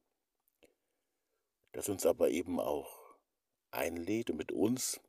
das 1.73 1.89
uns 1.89 2.07
aber 2.07 2.31
eben 2.31 2.59
auch 2.59 3.15
einlädt 3.71 4.31
und 4.31 4.37
mit 4.37 4.53
uns 4.53 5.01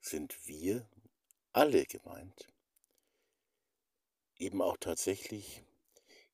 sind 0.00 0.46
wir 0.46 0.88
alle 1.52 1.84
gemeint. 1.84 2.48
Eben 4.38 4.62
auch 4.62 4.76
tatsächlich, 4.78 5.62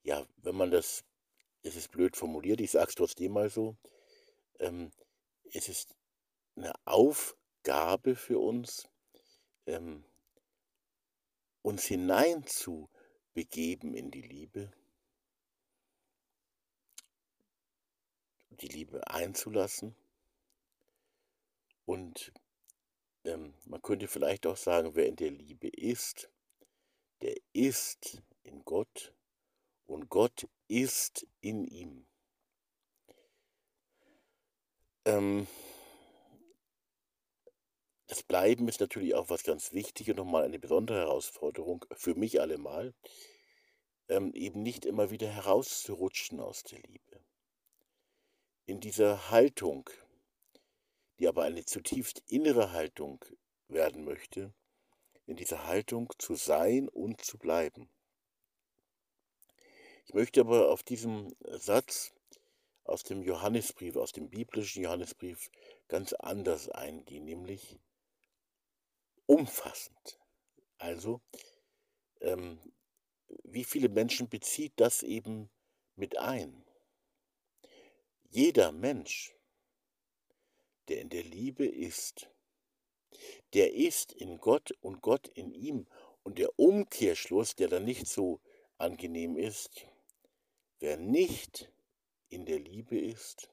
ja, 0.03 0.25
wenn 0.37 0.55
man 0.55 0.71
das, 0.71 1.05
es 1.63 1.77
ist 1.77 1.91
blöd 1.91 2.17
formuliert, 2.17 2.61
ich 2.61 2.71
sage 2.71 2.89
es 2.89 2.95
trotzdem 2.95 3.33
mal 3.33 3.51
so, 3.51 3.77
ähm, 4.61 4.93
es 5.53 5.69
ist 5.69 5.97
eine 6.57 6.73
Aufgabe 6.85 8.17
für 8.17 8.39
uns, 8.39 8.89
ähm, 9.69 10.05
uns 11.63 11.85
hinein 11.85 12.45
zu 12.47 12.89
begeben 13.35 13.95
in 13.95 14.11
die 14.11 14.23
Liebe, 14.23 14.73
die 18.51 18.69
Liebe 18.69 19.07
einzulassen 19.09 19.95
und 21.85 22.33
ähm, 23.25 23.55
man 23.67 23.83
könnte 23.83 24.09
vielleicht 24.09 24.47
auch 24.47 24.57
sagen, 24.57 24.95
wer 24.95 25.07
in 25.07 25.17
der 25.17 25.31
Liebe 25.31 25.69
ist, 25.69 26.31
der 27.21 27.37
ist 27.53 28.23
in 28.43 28.65
Gott 28.65 29.15
und 29.87 30.09
Gott 30.09 30.49
ist 30.69 31.27
in 31.41 31.65
ihm. 31.65 32.07
Ähm, 35.05 35.47
das 38.09 38.23
Bleiben 38.23 38.69
ist 38.69 38.81
natürlich 38.81 39.15
auch 39.15 39.29
was 39.29 39.45
ganz 39.45 39.73
Wichtiges 39.73 40.13
und 40.13 40.17
nochmal 40.17 40.45
eine 40.45 40.59
besondere 40.59 40.99
Herausforderung 41.01 41.85
für 41.93 42.15
mich 42.15 42.41
allemal, 42.41 42.95
ähm, 44.09 44.33
eben 44.33 44.63
nicht 44.63 44.87
immer 44.87 45.11
wieder 45.11 45.29
herauszurutschen 45.29 46.41
aus 46.41 46.63
der 46.63 46.81
Liebe. 46.81 47.21
In 48.65 48.81
dieser 48.81 49.31
Haltung, 49.31 49.91
die 51.19 51.29
aber 51.29 51.43
eine 51.45 51.67
zutiefst 51.67 52.23
innere 52.27 52.73
Haltung 52.73 53.23
werden 53.69 54.05
möchte, 54.05 54.55
in 55.27 55.37
dieser 55.37 55.67
Haltung 55.67 56.11
zu 56.19 56.35
sein 56.35 56.89
und 56.89 57.23
zu 57.23 57.37
bleiben. 57.37 57.91
Ich 60.07 60.15
möchte 60.15 60.41
aber 60.41 60.71
auf 60.71 60.83
diesen 60.83 61.37
Satz 61.41 62.15
aus 62.85 63.03
dem 63.03 63.23
Johannesbrief, 63.23 63.97
aus 63.97 64.13
dem 64.13 64.31
biblischen 64.31 64.83
Johannesbrief 64.83 65.51
ganz 65.89 66.15
anders 66.15 66.71
eingehen, 66.71 67.27
nämlich 67.27 67.79
umfassend. 69.29 70.19
Also, 70.79 71.21
ähm, 72.21 72.59
wie 73.45 73.65
viele 73.65 73.89
Menschen 73.89 74.29
bezieht 74.29 74.73
das 74.77 75.03
eben 75.03 75.51
mit 75.97 76.19
ein? 76.19 76.65
Jeder 78.31 78.73
Mensch 78.73 79.39
der 80.89 81.01
in 81.01 81.09
der 81.11 81.23
Liebe 81.23 81.67
ist. 81.67 82.31
Der 83.55 83.75
ist 83.75 84.13
in 84.13 84.39
Gott 84.39 84.73
und 84.81 85.01
Gott 85.03 85.29
in 85.29 85.53
ihm. 85.53 85.87
Und 86.23 86.39
der 86.39 86.59
Umkehrschluss, 86.59 87.55
der 87.55 87.69
dann 87.69 87.85
nicht 87.85 88.07
so 88.07 88.41
angenehm 88.77 89.37
ist, 89.37 89.87
wer 90.79 90.97
nicht 90.97 91.71
in 92.29 92.45
der 92.45 92.59
Liebe 92.59 92.99
ist, 92.99 93.51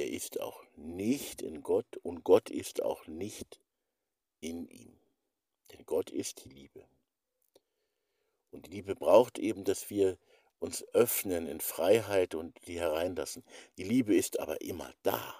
der 0.00 0.08
ist 0.08 0.40
auch 0.40 0.64
nicht 0.76 1.42
in 1.42 1.62
Gott 1.62 1.98
und 1.98 2.24
Gott 2.24 2.48
ist 2.48 2.80
auch 2.82 3.06
nicht 3.06 3.60
in 4.40 4.66
ihm. 4.66 4.98
Denn 5.70 5.84
Gott 5.84 6.08
ist 6.08 6.42
die 6.42 6.48
Liebe. 6.48 6.88
Und 8.50 8.64
die 8.64 8.70
Liebe 8.70 8.96
braucht 8.96 9.38
eben, 9.38 9.62
dass 9.62 9.90
wir 9.90 10.16
uns 10.58 10.82
öffnen 10.94 11.46
in 11.46 11.60
Freiheit 11.60 12.34
und 12.34 12.66
die 12.66 12.80
hereinlassen. 12.80 13.44
Die 13.76 13.82
Liebe 13.82 14.16
ist 14.16 14.40
aber 14.40 14.62
immer 14.62 14.90
da. 15.02 15.34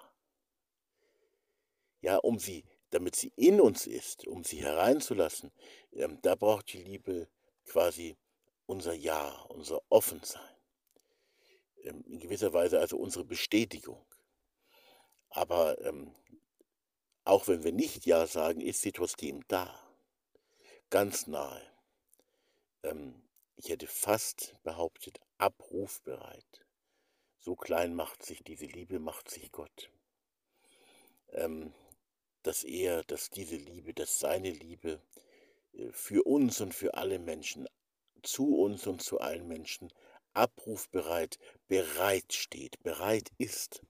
Ja, 2.02 2.18
um 2.18 2.38
sie, 2.38 2.66
damit 2.90 3.16
sie 3.16 3.32
in 3.36 3.62
uns 3.62 3.86
ist, 3.86 4.26
um 4.26 4.44
sie 4.44 4.62
hereinzulassen, 4.62 5.52
ähm, 5.92 6.18
da 6.20 6.34
braucht 6.34 6.70
die 6.74 6.82
Liebe 6.82 7.28
quasi 7.64 8.18
unser 8.66 8.92
Ja, 8.92 9.30
unser 9.48 9.80
Offensein. 9.88 10.54
Ähm, 11.82 12.04
in 12.06 12.20
gewisser 12.20 12.52
Weise 12.52 12.78
also 12.78 12.98
unsere 12.98 13.24
Bestätigung. 13.24 14.04
Aber 15.30 15.80
ähm, 15.84 16.14
auch 17.24 17.48
wenn 17.48 17.64
wir 17.64 17.72
nicht 17.72 18.06
Ja 18.06 18.26
sagen, 18.26 18.60
ist 18.60 18.82
sie 18.82 18.92
trotzdem 18.92 19.46
da. 19.48 19.74
Ganz 20.90 21.26
nahe. 21.26 21.62
Ähm, 22.82 23.22
ich 23.56 23.68
hätte 23.68 23.86
fast 23.86 24.56
behauptet, 24.62 25.20
abrufbereit. 25.38 26.66
So 27.38 27.54
klein 27.54 27.94
macht 27.94 28.24
sich 28.24 28.42
diese 28.42 28.66
Liebe, 28.66 28.98
macht 28.98 29.30
sich 29.30 29.52
Gott. 29.52 29.90
Ähm, 31.28 31.72
dass 32.42 32.64
er, 32.64 33.04
dass 33.04 33.30
diese 33.30 33.56
Liebe, 33.56 33.94
dass 33.94 34.18
seine 34.18 34.50
Liebe 34.50 35.00
äh, 35.72 35.92
für 35.92 36.26
uns 36.26 36.60
und 36.60 36.74
für 36.74 36.94
alle 36.94 37.18
Menschen, 37.18 37.68
zu 38.22 38.56
uns 38.56 38.86
und 38.86 39.02
zu 39.02 39.20
allen 39.20 39.46
Menschen 39.46 39.92
abrufbereit, 40.32 41.38
bereit 41.68 42.32
steht, 42.32 42.82
bereit 42.82 43.30
ist. 43.38 43.82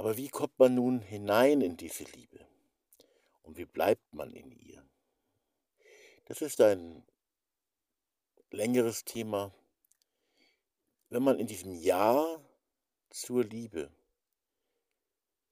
Aber 0.00 0.16
wie 0.16 0.30
kommt 0.30 0.58
man 0.58 0.76
nun 0.76 1.02
hinein 1.02 1.60
in 1.60 1.76
diese 1.76 2.04
Liebe? 2.04 2.46
Und 3.42 3.58
wie 3.58 3.66
bleibt 3.66 4.14
man 4.14 4.32
in 4.32 4.50
ihr? 4.50 4.82
Das 6.24 6.40
ist 6.40 6.58
ein 6.62 7.04
längeres 8.50 9.04
Thema. 9.04 9.52
Wenn 11.10 11.22
man 11.22 11.38
in 11.38 11.46
diesem 11.46 11.74
Ja 11.74 12.42
zur 13.10 13.44
Liebe, 13.44 13.92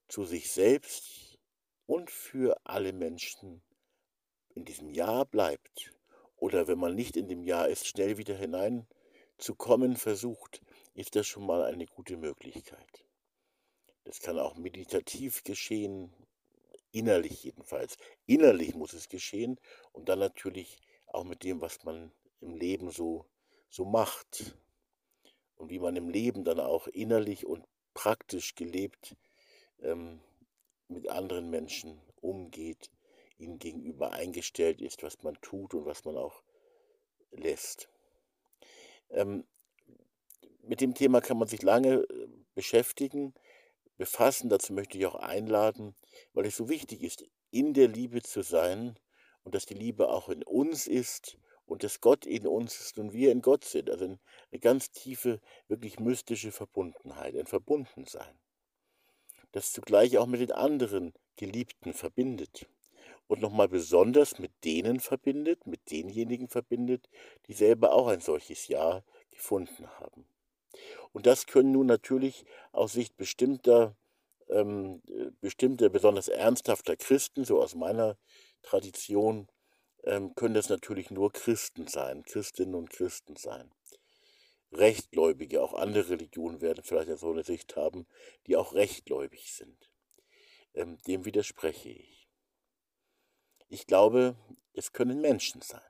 zu 0.09 0.25
sich 0.25 0.51
selbst 0.51 1.39
und 1.85 2.11
für 2.11 2.59
alle 2.65 2.95
Menschen 2.95 3.61
in 4.55 4.65
diesem 4.65 4.89
Ja 4.89 5.25
bleibt, 5.25 5.93
oder 6.37 6.69
wenn 6.69 6.79
man 6.79 6.95
nicht 6.95 7.19
in 7.19 7.29
dem 7.29 7.43
Ja 7.43 7.67
ist, 7.67 7.87
schnell 7.87 8.17
wieder 8.17 8.35
hineinzukommen 8.35 9.99
versucht, 9.99 10.63
ist 10.95 11.17
das 11.17 11.27
schon 11.27 11.45
mal 11.45 11.65
eine 11.65 11.85
gute 11.85 12.17
Möglichkeit. 12.17 13.08
Das 14.09 14.21
kann 14.21 14.39
auch 14.39 14.57
meditativ 14.57 15.45
geschehen, 15.45 16.11
innerlich 16.93 17.45
jedenfalls. 17.45 17.99
Innerlich 18.25 18.75
muss 18.75 18.95
es 18.95 19.11
geschehen 19.11 19.61
und 19.93 20.09
dann 20.09 20.19
natürlich 20.19 20.79
auch 21.09 21.25
mit 21.25 21.45
dem, 21.45 21.61
was 21.61 21.85
man 21.85 22.11
im 22.41 22.57
Leben 22.57 22.91
so, 22.91 23.27
so 23.69 23.85
macht. 23.85 24.57
und 25.57 25.69
wie 25.69 25.79
man 25.79 25.95
im 25.95 26.09
Leben 26.09 26.43
dann 26.43 26.59
auch 26.59 26.87
innerlich 26.87 27.45
und 27.45 27.67
praktisch 27.93 28.55
gelebt 28.55 29.15
ähm, 29.83 30.21
mit 30.89 31.11
anderen 31.11 31.51
Menschen 31.51 32.01
umgeht, 32.23 32.91
ihnen 33.37 33.59
gegenüber 33.59 34.13
eingestellt 34.13 34.81
ist, 34.81 35.03
was 35.03 35.23
man 35.23 35.39
tut 35.43 35.75
und 35.75 35.85
was 35.85 36.07
man 36.07 36.17
auch 36.17 36.43
lässt. 37.31 37.91
Ähm, 39.11 39.45
mit 40.63 40.81
dem 40.81 40.95
Thema 40.95 41.21
kann 41.21 41.37
man 41.37 41.49
sich 41.49 41.61
lange 41.61 42.05
äh, 42.05 42.29
beschäftigen, 42.55 43.35
befassen. 43.99 44.49
Dazu 44.49 44.73
möchte 44.73 44.97
ich 44.97 45.05
auch 45.05 45.17
einladen, 45.17 45.95
weil 46.33 46.47
es 46.47 46.57
so 46.57 46.71
wichtig 46.71 47.03
ist, 47.03 47.27
in 47.51 47.75
der 47.75 47.89
Liebe 47.89 48.23
zu 48.23 48.43
sein 48.43 48.99
und 49.45 49.55
dass 49.55 49.67
die 49.67 49.75
Liebe 49.75 50.09
auch 50.09 50.31
in 50.31 50.43
uns 50.43 50.87
ist 50.87 51.37
und 51.67 51.85
dass 51.85 52.01
Gott 52.01 52.25
in 52.25 52.47
uns 52.47 52.81
ist 52.81 52.99
und 52.99 53.13
wir 53.13 53.31
in 53.31 53.43
Gott 53.43 53.65
sind. 53.65 53.91
Also 53.91 54.05
eine 54.07 54.61
ganz 54.61 54.91
tiefe, 54.91 55.41
wirklich 55.69 56.01
mystische 56.01 56.53
Verbundenheit, 56.53 57.37
ein 57.37 57.47
Verbundensein, 57.47 58.39
das 59.53 59.73
zugleich 59.73 60.17
auch 60.17 60.27
mit 60.27 60.41
den 60.41 60.53
anderen 60.53 61.13
Geliebten 61.37 61.93
verbindet 61.93 62.67
und 63.27 63.41
nochmal 63.41 63.69
besonders 63.69 64.39
mit 64.39 64.53
denen 64.65 65.01
verbindet, 65.01 65.67
mit 65.67 65.91
denjenigen 65.91 66.49
verbindet, 66.49 67.09
die 67.47 67.53
selber 67.53 67.93
auch 67.93 68.09
ein 68.09 68.21
solches 68.21 68.69
Ja 68.69 69.05
gefunden 69.31 69.87
haben. 70.01 70.27
Und 71.13 71.27
das 71.27 71.47
können 71.47 71.73
nun 71.73 71.87
natürlich 71.87 72.45
aus 72.73 72.93
Sicht 72.93 73.17
bestimmter, 73.17 73.97
ähm, 74.49 75.03
bestimmter 75.41 75.89
besonders 75.89 76.29
ernsthafter 76.29 76.97
Christen, 76.97 77.45
so 77.45 77.63
aus 77.63 77.75
meiner 77.75 78.19
Tradition, 78.63 79.49
ähm, 80.05 80.35
können 80.35 80.55
das 80.55 80.69
natürlich 80.69 81.11
nur 81.11 81.33
Christen 81.33 81.87
sein, 81.87 82.23
Christinnen 82.23 82.75
und 82.75 82.91
Christen 82.91 83.37
sein. 83.37 83.73
Rechtgläubige, 84.73 85.63
auch 85.63 85.75
andere 85.75 86.11
Religionen 86.11 86.61
werden 86.61 86.85
vielleicht 86.85 87.17
so 87.19 87.31
eine 87.31 87.45
Sicht 87.45 87.77
haben, 87.77 88.07
die 88.47 88.57
auch 88.57 88.75
rechtgläubig 88.75 89.53
sind. 89.55 89.91
Ähm, 90.75 90.99
dem 91.07 91.25
widerspreche 91.25 91.89
ich. 91.89 92.29
Ich 93.69 93.87
glaube, 93.87 94.37
es 94.75 94.93
können 94.93 95.21
Menschen 95.21 95.63
sein. 95.63 95.81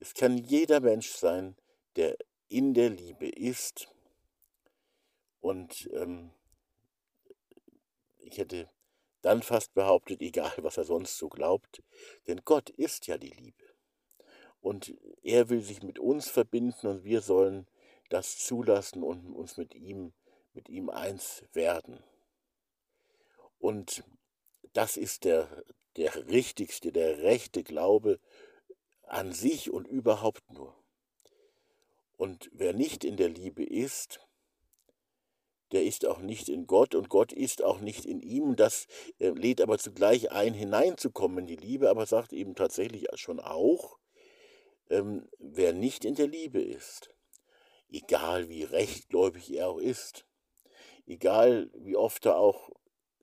Es 0.00 0.14
kann 0.14 0.36
jeder 0.36 0.80
Mensch 0.80 1.12
sein, 1.12 1.56
der 1.96 2.16
in 2.48 2.74
der 2.74 2.90
Liebe 2.90 3.28
ist. 3.28 3.88
Und 5.40 5.88
ähm, 5.92 6.30
ich 8.18 8.38
hätte 8.38 8.68
dann 9.22 9.42
fast 9.42 9.74
behauptet, 9.74 10.20
egal 10.20 10.52
was 10.58 10.76
er 10.76 10.84
sonst 10.84 11.16
so 11.16 11.28
glaubt, 11.28 11.82
denn 12.26 12.42
Gott 12.44 12.70
ist 12.70 13.06
ja 13.06 13.18
die 13.18 13.30
Liebe. 13.30 13.64
Und 14.60 14.94
er 15.22 15.48
will 15.50 15.60
sich 15.60 15.82
mit 15.82 15.98
uns 15.98 16.28
verbinden 16.28 16.86
und 16.86 17.04
wir 17.04 17.20
sollen 17.20 17.66
das 18.08 18.38
zulassen 18.38 19.02
und 19.02 19.34
uns 19.34 19.56
mit 19.56 19.74
ihm, 19.74 20.12
mit 20.52 20.68
ihm 20.68 20.88
eins 20.90 21.44
werden. 21.52 22.02
Und 23.58 24.04
das 24.72 24.96
ist 24.96 25.24
der, 25.24 25.64
der 25.96 26.28
richtigste, 26.28 26.92
der 26.92 27.18
rechte 27.18 27.62
Glaube 27.62 28.20
an 29.02 29.32
sich 29.32 29.70
und 29.70 29.86
überhaupt 29.86 30.50
nur. 30.50 30.74
Und 32.16 32.50
wer 32.52 32.72
nicht 32.72 33.04
in 33.04 33.16
der 33.16 33.28
Liebe 33.28 33.64
ist, 33.64 34.20
der 35.72 35.84
ist 35.84 36.06
auch 36.06 36.20
nicht 36.20 36.48
in 36.48 36.66
Gott 36.66 36.94
und 36.94 37.08
Gott 37.08 37.32
ist 37.32 37.62
auch 37.62 37.80
nicht 37.80 38.04
in 38.04 38.20
ihm. 38.20 38.54
Das 38.54 38.86
äh, 39.18 39.30
lädt 39.30 39.60
aber 39.60 39.78
zugleich 39.78 40.30
ein, 40.30 40.54
hineinzukommen 40.54 41.38
in 41.38 41.46
die 41.46 41.56
Liebe, 41.56 41.90
aber 41.90 42.06
sagt 42.06 42.32
eben 42.32 42.54
tatsächlich 42.54 43.06
schon 43.14 43.40
auch, 43.40 43.98
ähm, 44.90 45.28
wer 45.38 45.72
nicht 45.72 46.04
in 46.04 46.14
der 46.14 46.28
Liebe 46.28 46.62
ist, 46.62 47.10
egal 47.90 48.48
wie 48.48 48.62
rechtgläubig 48.62 49.52
er 49.52 49.68
auch 49.68 49.78
ist, 49.78 50.26
egal 51.06 51.70
wie 51.74 51.96
oft 51.96 52.24
er 52.26 52.36
auch 52.36 52.70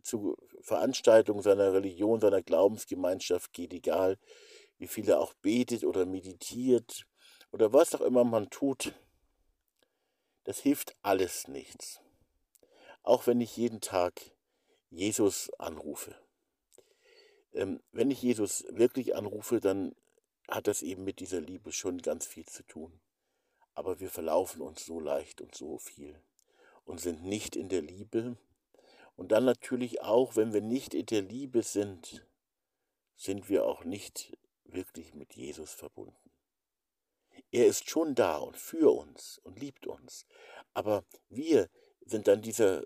zu 0.03 0.35
Veranstaltungen 0.61 1.41
seiner 1.41 1.73
Religion, 1.73 2.19
seiner 2.19 2.41
Glaubensgemeinschaft 2.41 3.53
geht, 3.53 3.73
egal 3.73 4.17
wie 4.77 4.87
viel 4.87 5.07
er 5.07 5.19
auch 5.19 5.33
betet 5.35 5.85
oder 5.85 6.05
meditiert 6.05 7.05
oder 7.51 7.73
was 7.73 7.93
auch 7.95 8.01
immer 8.01 8.23
man 8.23 8.49
tut, 8.49 8.93
das 10.43 10.59
hilft 10.59 10.95
alles 11.01 11.47
nichts. 11.47 11.99
Auch 13.03 13.27
wenn 13.27 13.41
ich 13.41 13.57
jeden 13.57 13.81
Tag 13.81 14.31
Jesus 14.89 15.51
anrufe. 15.57 16.15
Ähm, 17.53 17.81
wenn 17.91 18.11
ich 18.11 18.21
Jesus 18.21 18.65
wirklich 18.69 19.15
anrufe, 19.15 19.59
dann 19.59 19.95
hat 20.49 20.67
das 20.67 20.81
eben 20.81 21.03
mit 21.03 21.19
dieser 21.19 21.41
Liebe 21.41 21.71
schon 21.71 21.99
ganz 21.99 22.25
viel 22.25 22.45
zu 22.45 22.63
tun. 22.63 22.99
Aber 23.73 23.99
wir 23.99 24.09
verlaufen 24.09 24.61
uns 24.61 24.85
so 24.85 24.99
leicht 24.99 25.41
und 25.41 25.55
so 25.55 25.77
viel 25.77 26.21
und 26.85 26.99
sind 26.99 27.23
nicht 27.23 27.55
in 27.55 27.69
der 27.69 27.81
Liebe. 27.81 28.37
Und 29.15 29.31
dann 29.31 29.45
natürlich 29.45 30.01
auch, 30.01 30.35
wenn 30.35 30.53
wir 30.53 30.61
nicht 30.61 30.93
in 30.93 31.05
der 31.05 31.21
Liebe 31.21 31.63
sind, 31.63 32.25
sind 33.15 33.49
wir 33.49 33.65
auch 33.65 33.83
nicht 33.83 34.37
wirklich 34.65 35.13
mit 35.13 35.35
Jesus 35.35 35.73
verbunden. 35.73 36.20
Er 37.51 37.67
ist 37.67 37.89
schon 37.89 38.15
da 38.15 38.37
und 38.37 38.57
für 38.57 38.91
uns 38.91 39.39
und 39.43 39.59
liebt 39.59 39.87
uns. 39.87 40.25
Aber 40.73 41.03
wir 41.29 41.69
sind 42.05 42.27
dann 42.27 42.41
dieser 42.41 42.83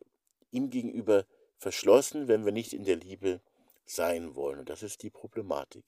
ihm 0.51 0.69
gegenüber 0.69 1.25
verschlossen, 1.57 2.27
wenn 2.27 2.45
wir 2.45 2.51
nicht 2.51 2.73
in 2.73 2.83
der 2.83 2.95
Liebe 2.95 3.41
sein 3.85 4.35
wollen. 4.35 4.59
Und 4.59 4.69
das 4.69 4.83
ist 4.83 5.03
die 5.03 5.09
Problematik. 5.09 5.85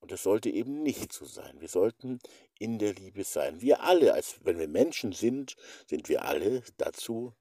Und 0.00 0.12
das 0.12 0.22
sollte 0.22 0.48
eben 0.50 0.82
nicht 0.82 1.12
so 1.12 1.24
sein. 1.24 1.60
Wir 1.60 1.68
sollten 1.68 2.20
in 2.58 2.78
der 2.78 2.94
Liebe 2.94 3.24
sein. 3.24 3.60
Wir 3.60 3.82
alle, 3.82 4.14
als 4.14 4.36
wenn 4.44 4.58
wir 4.58 4.68
Menschen 4.68 5.12
sind, 5.12 5.56
sind 5.86 6.08
wir 6.08 6.24
alle 6.24 6.62
dazu 6.76 7.34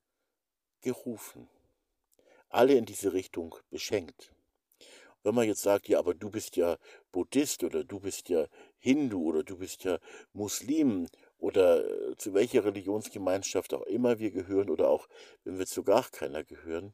gerufen. 0.81 1.47
Alle 2.49 2.75
in 2.75 2.85
diese 2.85 3.13
Richtung 3.13 3.55
beschenkt. 3.69 4.33
Wenn 5.27 5.35
man 5.35 5.45
jetzt 5.45 5.63
sagt, 5.63 5.89
ja, 5.89 5.99
aber 5.99 6.13
du 6.13 6.29
bist 6.29 6.55
ja 6.55 6.77
Buddhist 7.11 7.61
oder 7.65 7.83
du 7.83 7.99
bist 7.99 8.29
ja 8.29 8.47
Hindu 8.77 9.27
oder 9.27 9.43
du 9.43 9.57
bist 9.57 9.83
ja 9.83 9.99
Muslim 10.31 11.09
oder 11.37 11.83
äh, 11.83 12.15
zu 12.15 12.33
welcher 12.33 12.63
Religionsgemeinschaft 12.63 13.73
auch 13.73 13.81
immer 13.87 14.19
wir 14.19 14.31
gehören 14.31 14.69
oder 14.69 14.87
auch 14.87 15.09
wenn 15.43 15.59
wir 15.59 15.65
zu 15.65 15.83
gar 15.83 16.09
keiner 16.11 16.45
gehören, 16.45 16.93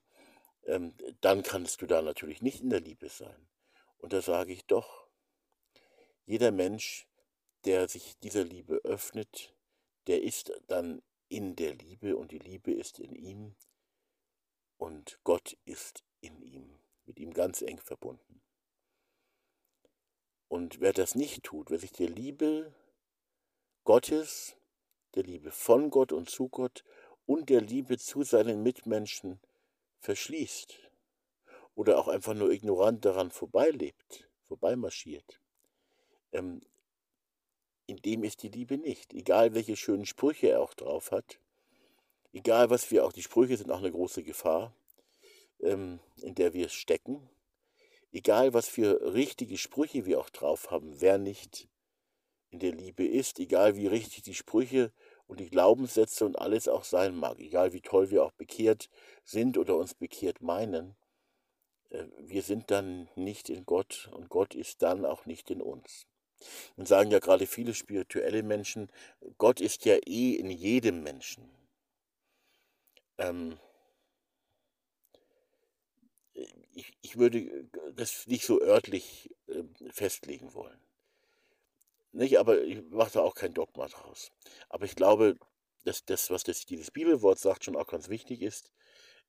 ähm, 0.65 0.95
dann 1.21 1.43
kannst 1.43 1.83
du 1.83 1.85
da 1.85 2.01
natürlich 2.01 2.41
nicht 2.41 2.61
in 2.61 2.71
der 2.71 2.79
Liebe 2.79 3.07
sein. 3.07 3.47
Und 3.99 4.13
da 4.13 4.21
sage 4.23 4.51
ich 4.51 4.65
doch, 4.65 5.05
jeder 6.25 6.49
Mensch, 6.49 7.07
der 7.65 7.87
sich 7.87 8.17
dieser 8.23 8.45
Liebe 8.45 8.77
öffnet, 8.83 9.53
der 10.07 10.23
ist 10.23 10.51
dann 10.65 11.03
in 11.29 11.55
der 11.55 11.75
Liebe 11.75 12.17
und 12.17 12.31
die 12.31 12.39
Liebe 12.39 12.71
ist 12.71 12.97
in 12.97 13.13
ihm 13.13 13.55
und 14.77 15.19
Gott 15.23 15.55
ist 15.65 16.03
in 16.19 16.41
ihm 16.41 16.82
mit 17.05 17.19
ihm 17.19 17.33
ganz 17.33 17.61
eng 17.61 17.79
verbunden. 17.79 18.41
Und 20.47 20.79
wer 20.79 20.93
das 20.93 21.15
nicht 21.15 21.43
tut, 21.43 21.71
wer 21.71 21.79
sich 21.79 21.91
der 21.91 22.09
Liebe 22.09 22.73
Gottes, 23.83 24.55
der 25.15 25.23
Liebe 25.23 25.51
von 25.51 25.89
Gott 25.89 26.11
und 26.11 26.29
zu 26.29 26.47
Gott 26.47 26.83
und 27.25 27.49
der 27.49 27.61
Liebe 27.61 27.97
zu 27.97 28.23
seinen 28.23 28.63
Mitmenschen 28.63 29.39
verschließt 29.99 30.79
oder 31.75 31.97
auch 31.97 32.07
einfach 32.07 32.33
nur 32.33 32.51
ignorant 32.51 33.03
daran 33.03 33.31
vorbeilebt, 33.31 34.29
vorbeimarschiert, 34.47 35.41
ähm, 36.31 36.61
in 37.87 37.97
dem 37.97 38.23
ist 38.23 38.43
die 38.43 38.49
Liebe 38.49 38.77
nicht. 38.77 39.13
Egal 39.13 39.55
welche 39.55 39.75
schönen 39.75 40.05
Sprüche 40.05 40.49
er 40.49 40.61
auch 40.61 40.73
drauf 40.73 41.11
hat, 41.11 41.39
egal 42.31 42.69
was 42.69 42.89
wir 42.91 43.05
auch, 43.05 43.13
die 43.13 43.23
Sprüche 43.23 43.57
sind 43.57 43.71
auch 43.71 43.79
eine 43.79 43.91
große 43.91 44.23
Gefahr, 44.23 44.75
ähm, 45.61 45.99
in 46.17 46.35
der 46.35 46.53
wir 46.53 46.69
stecken. 46.69 47.29
Egal, 48.11 48.53
was 48.53 48.67
für 48.67 49.13
richtige 49.13 49.57
Sprüche 49.57 50.05
wir 50.05 50.19
auch 50.19 50.29
drauf 50.29 50.71
haben, 50.71 51.01
wer 51.01 51.17
nicht 51.17 51.67
in 52.51 52.59
der 52.59 52.71
Liebe 52.71 53.05
ist, 53.05 53.39
egal 53.39 53.75
wie 53.75 53.87
richtig 53.87 54.23
die 54.23 54.35
Sprüche 54.35 54.91
und 55.25 55.39
die 55.39 55.49
Glaubenssätze 55.49 56.23
und 56.25 56.37
alles 56.37 56.67
auch 56.67 56.83
sein 56.83 57.15
mag, 57.15 57.39
egal 57.39 57.73
wie 57.73 57.81
toll 57.81 58.11
wir 58.11 58.23
auch 58.23 58.31
bekehrt 58.31 58.89
sind 59.23 59.57
oder 59.57 59.75
uns 59.75 59.95
bekehrt 59.95 60.41
meinen, 60.41 60.95
äh, 61.89 62.05
wir 62.19 62.43
sind 62.43 62.69
dann 62.69 63.09
nicht 63.15 63.49
in 63.49 63.65
Gott 63.65 64.09
und 64.13 64.29
Gott 64.29 64.53
ist 64.53 64.83
dann 64.83 65.05
auch 65.05 65.25
nicht 65.25 65.49
in 65.49 65.61
uns. 65.61 66.05
Und 66.75 66.87
sagen 66.87 67.09
ja 67.09 67.19
gerade 67.19 67.47
viele 67.47 67.73
spirituelle 67.73 68.43
Menschen, 68.43 68.91
Gott 69.37 69.61
ist 69.61 69.85
ja 69.85 69.95
eh 70.05 70.33
in 70.33 70.49
jedem 70.49 71.01
Menschen. 71.01 71.49
Ähm, 73.17 73.57
ich, 76.73 76.93
ich 77.01 77.17
würde 77.17 77.39
äh, 77.39 77.65
das 77.95 78.27
nicht 78.27 78.45
so 78.45 78.61
örtlich 78.61 79.29
äh, 79.47 79.63
festlegen 79.91 80.53
wollen. 80.53 80.79
Nicht, 82.11 82.37
aber 82.37 82.61
ich 82.61 82.83
mache 82.89 83.13
da 83.13 83.21
auch 83.21 83.35
kein 83.35 83.53
Dogma 83.53 83.87
draus. 83.87 84.31
Aber 84.69 84.85
ich 84.85 84.95
glaube, 84.95 85.37
dass 85.83 86.05
das, 86.05 86.29
was 86.29 86.43
das, 86.43 86.65
dieses 86.65 86.91
Bibelwort 86.91 87.39
sagt, 87.39 87.65
schon 87.65 87.75
auch 87.75 87.87
ganz 87.87 88.09
wichtig 88.09 88.41
ist. 88.41 88.71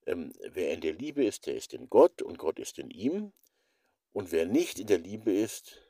Ähm, 0.07 0.33
wer 0.50 0.72
in 0.72 0.80
der 0.80 0.92
Liebe 0.92 1.24
ist, 1.24 1.46
der 1.46 1.57
ist 1.57 1.72
in 1.72 1.88
Gott 1.88 2.20
und 2.20 2.38
Gott 2.38 2.59
ist 2.59 2.78
in 2.78 2.90
ihm. 2.90 3.33
Und 4.12 4.33
wer 4.33 4.46
nicht 4.46 4.78
in 4.78 4.87
der 4.87 4.98
Liebe 4.98 5.33
ist, 5.33 5.80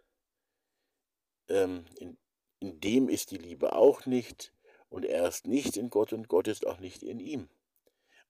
ähm, 1.48 1.84
in, 1.98 2.16
in 2.60 2.80
dem 2.80 3.08
ist 3.08 3.32
die 3.32 3.38
Liebe 3.38 3.74
auch 3.74 4.06
nicht. 4.06 4.52
Und 4.88 5.04
er 5.04 5.26
ist 5.28 5.46
nicht 5.46 5.76
in 5.76 5.90
Gott 5.90 6.12
und 6.12 6.28
Gott 6.28 6.46
ist 6.46 6.66
auch 6.66 6.78
nicht 6.78 7.02
in 7.02 7.18
ihm, 7.18 7.48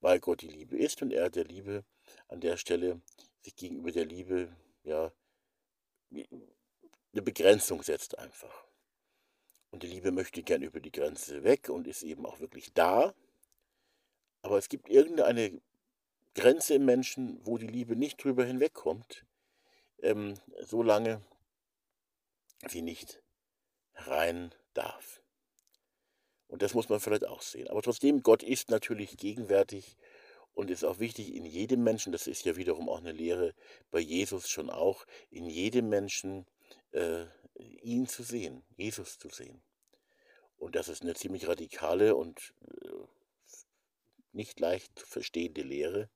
weil 0.00 0.18
Gott 0.18 0.40
die 0.40 0.48
Liebe 0.48 0.78
ist 0.78 1.02
und 1.02 1.12
er 1.12 1.28
der 1.28 1.44
Liebe 1.44 1.84
an 2.28 2.40
der 2.40 2.56
Stelle 2.56 3.00
sich 3.42 3.56
gegenüber 3.56 3.92
der 3.92 4.06
Liebe 4.06 4.54
ja 4.84 5.12
eine 6.10 7.22
Begrenzung 7.22 7.82
setzt 7.82 8.18
einfach. 8.18 8.64
Und 9.70 9.82
die 9.82 9.88
Liebe 9.88 10.12
möchte 10.12 10.42
gern 10.42 10.62
über 10.62 10.80
die 10.80 10.92
Grenze 10.92 11.42
weg 11.42 11.68
und 11.68 11.86
ist 11.86 12.02
eben 12.02 12.26
auch 12.26 12.40
wirklich 12.40 12.72
da. 12.74 13.14
Aber 14.42 14.58
es 14.58 14.68
gibt 14.68 14.88
irgendeine 14.88 15.60
Grenze 16.34 16.74
im 16.74 16.84
Menschen, 16.84 17.40
wo 17.44 17.58
die 17.58 17.66
Liebe 17.66 17.96
nicht 17.96 18.22
drüber 18.22 18.44
hinwegkommt, 18.44 19.24
ähm, 20.02 20.34
solange 20.60 21.22
sie 22.68 22.82
nicht 22.82 23.22
rein 23.94 24.54
darf. 24.74 25.22
Und 26.48 26.62
das 26.62 26.74
muss 26.74 26.88
man 26.88 27.00
vielleicht 27.00 27.26
auch 27.26 27.42
sehen. 27.42 27.68
Aber 27.68 27.82
trotzdem, 27.82 28.22
Gott 28.22 28.42
ist 28.42 28.70
natürlich 28.70 29.16
gegenwärtig 29.16 29.96
und 30.54 30.70
ist 30.70 30.84
auch 30.84 31.00
wichtig 31.00 31.34
in 31.34 31.44
jedem 31.44 31.82
Menschen, 31.82 32.12
das 32.12 32.26
ist 32.26 32.44
ja 32.44 32.56
wiederum 32.56 32.88
auch 32.88 32.98
eine 32.98 33.12
Lehre 33.12 33.54
bei 33.90 33.98
Jesus 33.98 34.48
schon 34.48 34.70
auch, 34.70 35.04
in 35.30 35.46
jedem 35.46 35.88
Menschen 35.88 36.46
äh, 36.92 37.26
ihn 37.82 38.06
zu 38.06 38.22
sehen, 38.22 38.64
Jesus 38.76 39.18
zu 39.18 39.28
sehen. 39.28 39.62
Und 40.56 40.76
das 40.76 40.88
ist 40.88 41.02
eine 41.02 41.14
ziemlich 41.14 41.48
radikale 41.48 42.14
und 42.14 42.54
äh, 42.82 42.88
nicht 44.32 44.60
leicht 44.60 44.98
zu 44.98 45.06
verstehende 45.06 45.62
Lehre, 45.62 46.08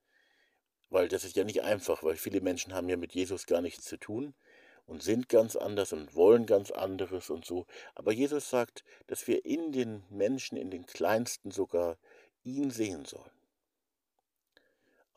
weil 0.91 1.09
das 1.09 1.25
ist 1.25 1.37
ja 1.37 1.45
nicht 1.45 1.63
einfach, 1.63 2.03
weil 2.03 2.17
viele 2.17 2.41
Menschen 2.41 2.73
haben 2.75 2.89
ja 2.89 2.97
mit 2.97 3.15
Jesus 3.15 3.47
gar 3.47 3.61
nichts 3.61 3.85
zu 3.85 3.97
tun 3.99 4.35
und 4.87 5.03
sind 5.03 5.29
ganz 5.29 5.55
anders 5.55 5.93
und 5.93 6.15
wollen 6.15 6.47
ganz 6.47 6.71
anderes 6.71 7.29
und 7.29 7.45
so. 7.45 7.67
Aber 7.95 8.13
Jesus 8.13 8.49
sagt, 8.49 8.85
dass 9.07 9.27
wir 9.27 9.45
in 9.45 9.73
den 9.73 10.03
Menschen, 10.09 10.57
in 10.57 10.71
den 10.71 10.87
Kleinsten 10.87 11.51
sogar 11.51 11.99
ihn 12.43 12.71
sehen 12.71 13.05
sollen. 13.05 13.38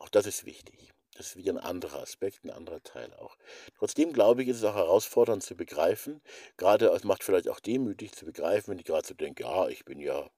Auch 0.02 0.08
das 0.08 0.26
ist 0.26 0.44
wichtig. 0.44 0.92
Das 1.14 1.28
ist 1.28 1.36
wieder 1.36 1.52
ein 1.52 1.58
anderer 1.58 2.00
Aspekt, 2.00 2.44
ein 2.44 2.50
anderer 2.50 2.82
Teil 2.82 3.12
auch. 3.14 3.36
Trotzdem 3.78 4.12
glaube 4.12 4.42
ich, 4.42 4.48
ist 4.48 4.56
es 4.56 4.64
auch 4.64 4.74
herausfordernd 4.74 5.44
zu 5.44 5.54
begreifen. 5.54 6.20
Gerade 6.56 6.88
es 6.88 7.04
macht 7.04 7.22
vielleicht 7.22 7.48
auch 7.48 7.60
demütig 7.60 8.10
zu 8.12 8.24
begreifen, 8.24 8.72
wenn 8.72 8.78
ich 8.80 8.84
gerade 8.84 9.06
so 9.06 9.14
denke, 9.14 9.44
ja, 9.44 9.68
ich 9.68 9.84
bin 9.84 10.00
ja, 10.00 10.28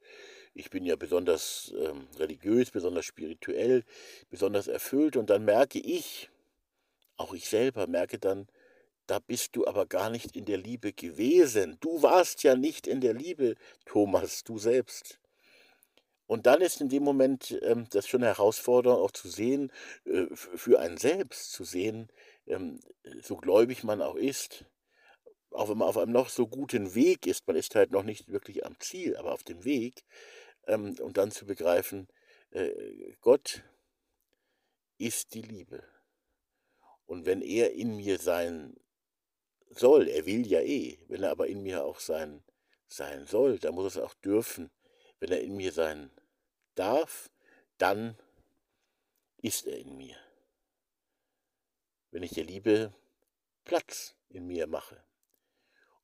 ich 0.52 0.68
bin 0.68 0.84
ja 0.84 0.96
besonders 0.96 1.72
ähm, 1.78 2.08
religiös, 2.18 2.72
besonders 2.72 3.06
spirituell, 3.06 3.84
besonders 4.28 4.68
erfüllt. 4.68 5.16
Und 5.16 5.30
dann 5.30 5.46
merke 5.46 5.78
ich, 5.78 6.28
auch 7.16 7.32
ich 7.32 7.48
selber 7.48 7.86
merke 7.86 8.18
dann, 8.18 8.46
da 9.06 9.18
bist 9.18 9.56
du 9.56 9.66
aber 9.66 9.86
gar 9.86 10.10
nicht 10.10 10.36
in 10.36 10.44
der 10.44 10.58
Liebe 10.58 10.92
gewesen. 10.92 11.78
Du 11.80 12.02
warst 12.02 12.42
ja 12.42 12.54
nicht 12.54 12.86
in 12.86 13.00
der 13.00 13.14
Liebe, 13.14 13.54
Thomas, 13.86 14.44
du 14.44 14.58
selbst. 14.58 15.20
Und 16.26 16.46
dann 16.46 16.62
ist 16.62 16.80
in 16.80 16.88
dem 16.88 17.02
Moment 17.02 17.58
ähm, 17.62 17.86
das 17.90 18.08
schon 18.08 18.22
herausfordernd, 18.22 18.98
auch 18.98 19.10
zu 19.10 19.28
sehen, 19.28 19.70
äh, 20.04 20.26
für 20.34 20.80
einen 20.80 20.96
selbst 20.96 21.52
zu 21.52 21.64
sehen, 21.64 22.08
ähm, 22.46 22.80
so 23.22 23.36
gläubig 23.36 23.84
man 23.84 24.00
auch 24.00 24.16
ist, 24.16 24.64
auch 25.50 25.68
wenn 25.68 25.78
man 25.78 25.88
auf 25.88 25.98
einem 25.98 26.12
noch 26.12 26.28
so 26.30 26.46
guten 26.46 26.94
Weg 26.94 27.26
ist, 27.26 27.46
man 27.46 27.56
ist 27.56 27.74
halt 27.74 27.92
noch 27.92 28.02
nicht 28.02 28.28
wirklich 28.28 28.64
am 28.64 28.78
Ziel, 28.80 29.16
aber 29.16 29.32
auf 29.32 29.44
dem 29.44 29.64
Weg, 29.64 30.02
ähm, 30.66 30.96
und 31.00 31.16
dann 31.18 31.30
zu 31.30 31.46
begreifen, 31.46 32.08
äh, 32.50 33.14
Gott 33.20 33.62
ist 34.98 35.34
die 35.34 35.42
Liebe. 35.42 35.84
Und 37.06 37.26
wenn 37.26 37.42
er 37.42 37.72
in 37.72 37.96
mir 37.96 38.18
sein 38.18 38.76
soll, 39.70 40.08
er 40.08 40.26
will 40.26 40.46
ja 40.46 40.60
eh, 40.60 40.98
wenn 41.08 41.22
er 41.22 41.30
aber 41.30 41.48
in 41.48 41.62
mir 41.62 41.84
auch 41.84 42.00
sein, 42.00 42.42
sein 42.86 43.26
soll, 43.26 43.58
dann 43.58 43.74
muss 43.74 43.96
es 43.96 44.02
auch 44.02 44.14
dürfen, 44.14 44.70
wenn 45.24 45.32
er 45.32 45.40
in 45.40 45.56
mir 45.56 45.72
sein 45.72 46.10
darf, 46.74 47.30
dann 47.78 48.14
ist 49.38 49.66
er 49.66 49.78
in 49.78 49.96
mir. 49.96 50.18
Wenn 52.10 52.22
ich 52.22 52.32
der 52.32 52.44
Liebe 52.44 52.92
Platz 53.64 54.16
in 54.28 54.46
mir 54.46 54.66
mache. 54.66 55.02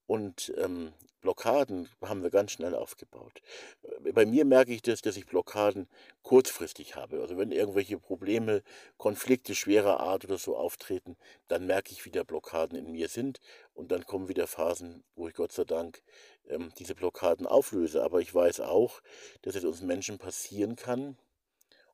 Und 0.07 0.55
ähm, 0.57 0.95
Blockaden 1.21 1.89
haben 2.03 2.23
wir 2.23 2.31
ganz 2.31 2.53
schnell 2.53 2.75
aufgebaut. 2.75 3.43
Äh, 3.83 4.13
bei 4.13 4.27
mir 4.27 4.45
merke 4.45 4.73
ich 4.73 4.83
das, 4.83 5.03
dass 5.03 5.17
ich 5.17 5.27
Blockaden 5.27 5.89
kurzfristig 6.23 6.97
habe. 6.97 7.21
Also 7.21 7.37
wenn 7.37 7.53
irgendwelche 7.53 7.99
Probleme, 7.99 8.63
Konflikte 8.97 9.55
schwerer 9.55 10.01
Art 10.01 10.25
oder 10.25 10.39
so 10.39 10.57
auftreten, 10.57 11.17
dann 11.49 11.67
merke 11.67 11.93
ich, 11.93 12.05
wie 12.05 12.11
da 12.11 12.23
Blockaden 12.23 12.79
in 12.79 12.93
mir 12.93 13.09
sind. 13.09 13.41
Und 13.75 13.93
dann 13.93 14.07
kommen 14.07 14.29
wieder 14.29 14.47
Phasen, 14.47 15.05
wo 15.15 15.29
ich 15.29 15.35
Gott 15.35 15.53
sei 15.53 15.65
Dank 15.65 16.03
ähm, 16.49 16.73
diese 16.79 16.95
Blockaden 16.95 17.47
auflöse. 17.47 18.03
Aber 18.03 18.21
ich 18.21 18.35
weiß 18.35 18.61
auch, 18.61 19.01
dass 19.43 19.55
es 19.55 19.65
uns 19.65 19.83
Menschen 19.83 20.19
passieren 20.19 20.77
kann 20.77 21.17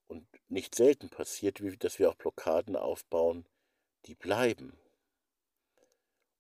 und 0.09 0.27
nicht 0.49 0.75
selten 0.75 1.09
passiert, 1.09 1.61
dass 1.81 1.99
wir 1.99 2.11
auch 2.11 2.15
Blockaden 2.15 2.77
aufbauen, 2.77 3.47
die 4.07 4.15
bleiben. 4.15 4.79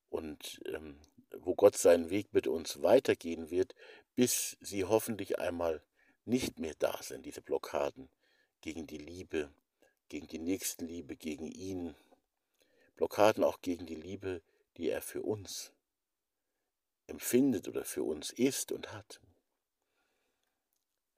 Und 0.09 0.61
ähm, 0.66 1.01
wo 1.38 1.54
Gott 1.54 1.76
seinen 1.76 2.10
Weg 2.10 2.32
mit 2.32 2.46
uns 2.46 2.82
weitergehen 2.82 3.50
wird, 3.50 3.74
bis 4.14 4.56
sie 4.60 4.84
hoffentlich 4.84 5.38
einmal 5.38 5.82
nicht 6.24 6.58
mehr 6.58 6.74
da 6.78 6.98
sind, 7.02 7.26
diese 7.26 7.42
Blockaden 7.42 8.08
gegen 8.60 8.86
die 8.86 8.98
Liebe, 8.98 9.52
gegen 10.08 10.26
die 10.26 10.38
Nächstenliebe, 10.38 11.16
gegen 11.16 11.46
ihn. 11.46 11.94
Blockaden 12.96 13.44
auch 13.44 13.60
gegen 13.60 13.86
die 13.86 13.94
Liebe, 13.94 14.42
die 14.76 14.88
er 14.88 15.02
für 15.02 15.22
uns 15.22 15.72
empfindet 17.06 17.68
oder 17.68 17.84
für 17.84 18.02
uns 18.02 18.30
ist 18.30 18.72
und 18.72 18.92
hat. 18.92 19.20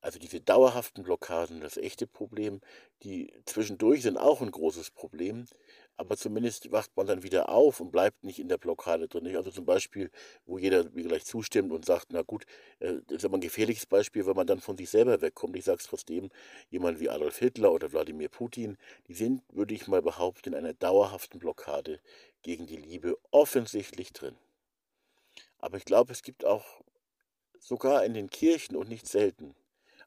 Also 0.01 0.19
diese 0.19 0.41
dauerhaften 0.41 1.03
Blockaden, 1.03 1.61
das 1.61 1.77
echte 1.77 2.07
Problem, 2.07 2.61
die 3.03 3.33
zwischendurch 3.47 4.03
sind 4.03 4.17
auch 4.17 4.41
ein 4.41 4.51
großes 4.51 4.91
Problem, 4.91 5.49
aber 5.99 6.17
zumindest 6.17 6.71
wacht 6.73 6.97
man 6.97 7.07
dann 7.07 7.23
wieder 7.23 7.49
auf 7.49 7.81
und 7.81 7.91
bleibt 7.91 8.25
nicht 8.25 8.39
in 8.39 8.49
der 8.49 8.57
Blockade 8.57 9.09
drin. 9.09 9.37
Also 9.37 9.51
zum 9.51 9.67
Beispiel, 9.67 10.11
wo 10.47 10.57
jeder 10.57 10.89
mir 10.91 11.03
gleich 11.03 11.25
zustimmt 11.25 11.73
und 11.73 11.85
sagt, 11.85 12.09
na 12.13 12.23
gut, 12.23 12.47
äh, 12.79 12.95
das 13.09 13.19
ist 13.19 13.25
aber 13.25 13.37
ein 13.37 13.43
gefährliches 13.43 13.85
Beispiel, 13.85 14.25
wenn 14.27 14.37
man 14.37 14.47
dann 14.47 14.61
von 14.61 14.79
sich 14.79 14.89
selber 14.89 15.21
wegkommt. 15.21 15.57
Ich 15.57 15.65
sage 15.65 15.79
es 15.81 15.87
trotzdem, 15.87 16.31
jemand 16.71 17.01
wie 17.01 17.11
Adolf 17.11 17.39
Hitler 17.39 17.73
oder 17.73 17.93
Wladimir 17.93 18.29
Putin, 18.29 18.79
die 19.09 19.15
sind, 19.15 19.43
würde 19.53 19.75
ich 19.75 19.89
mal 19.89 20.01
behaupten, 20.01 20.51
in 20.51 20.55
einer 20.55 20.73
dauerhaften 20.73 21.41
Blockade 21.41 22.01
gegen 22.43 22.67
die 22.67 22.77
Liebe 22.77 23.19
offensichtlich 23.31 24.13
drin. 24.13 24.37
Aber 25.59 25.77
ich 25.77 25.85
glaube, 25.85 26.13
es 26.13 26.23
gibt 26.23 26.45
auch 26.45 26.65
sogar 27.59 28.05
in 28.05 28.15
den 28.15 28.31
Kirchen 28.31 28.77
und 28.77 28.89
nicht 28.89 29.07
selten 29.07 29.55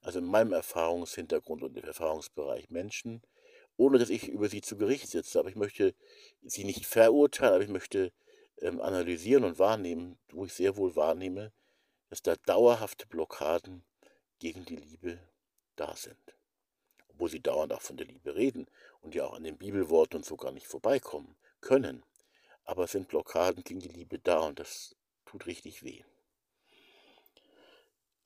also 0.02 0.20
in 0.20 0.26
meinem 0.26 0.54
Erfahrungshintergrund 0.54 1.64
und 1.64 1.78
im 1.78 1.84
Erfahrungsbereich 1.84 2.70
Menschen, 2.70 3.22
ohne 3.78 3.98
dass 3.98 4.10
ich 4.10 4.30
über 4.30 4.50
sie 4.50 4.62
zu 4.62 4.78
Gericht 4.78 5.10
sitze. 5.10 5.40
Aber 5.40 5.50
ich 5.50 5.56
möchte 5.56 5.96
sie 6.42 6.64
nicht 6.64 6.86
verurteilen, 6.86 7.56
aber 7.56 7.64
ich 7.64 7.70
möchte 7.70 8.12
ähm, 8.62 8.82
analysieren 8.82 9.44
und 9.44 9.60
wahrnehmen, 9.60 10.18
wo 10.32 10.46
ich 10.46 10.54
sehr 10.54 10.78
wohl 10.78 10.96
wahrnehme, 10.96 11.52
dass 12.10 12.22
da 12.22 12.36
dauerhafte 12.36 13.08
Blockaden 13.08 13.84
gegen 14.40 14.66
die 14.66 14.76
Liebe 14.76 15.20
da 15.76 15.96
sind. 15.96 16.36
Obwohl 17.10 17.30
sie 17.30 17.42
dauernd 17.42 17.74
auch 17.74 17.82
von 17.82 17.98
der 17.98 18.08
Liebe 18.08 18.36
reden 18.36 18.68
und 19.02 19.16
ja 19.16 19.26
auch 19.26 19.34
an 19.34 19.44
den 19.44 19.58
Bibelworten 19.58 20.18
und 20.18 20.26
so 20.26 20.36
gar 20.36 20.52
nicht 20.52 20.68
vorbeikommen 20.68 21.36
können. 21.62 22.04
Aber 22.64 22.86
es 22.86 22.92
sind 22.92 23.08
Blockaden 23.08 23.64
gegen 23.64 23.80
die 23.80 23.90
Liebe 23.90 24.20
da 24.20 24.40
und 24.40 24.60
das 24.60 24.96
tut 25.26 25.46
richtig 25.46 25.84
weh. 25.84 26.04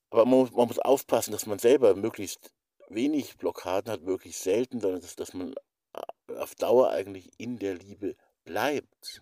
Aber 0.09 0.25
man 0.25 0.39
muss, 0.39 0.51
man 0.51 0.67
muss 0.67 0.79
aufpassen, 0.79 1.31
dass 1.31 1.45
man 1.45 1.59
selber 1.59 1.95
möglichst 1.95 2.53
wenig 2.89 3.37
Blockaden 3.37 3.91
hat, 3.91 4.01
möglichst 4.01 4.43
selten, 4.43 4.79
sondern 4.79 5.01
dass, 5.01 5.15
dass 5.15 5.33
man 5.33 5.53
äh, 5.93 6.33
auf 6.35 6.55
Dauer 6.55 6.89
eigentlich 6.89 7.31
in 7.37 7.59
der 7.59 7.75
Liebe 7.75 8.15
bleibt. 8.43 9.21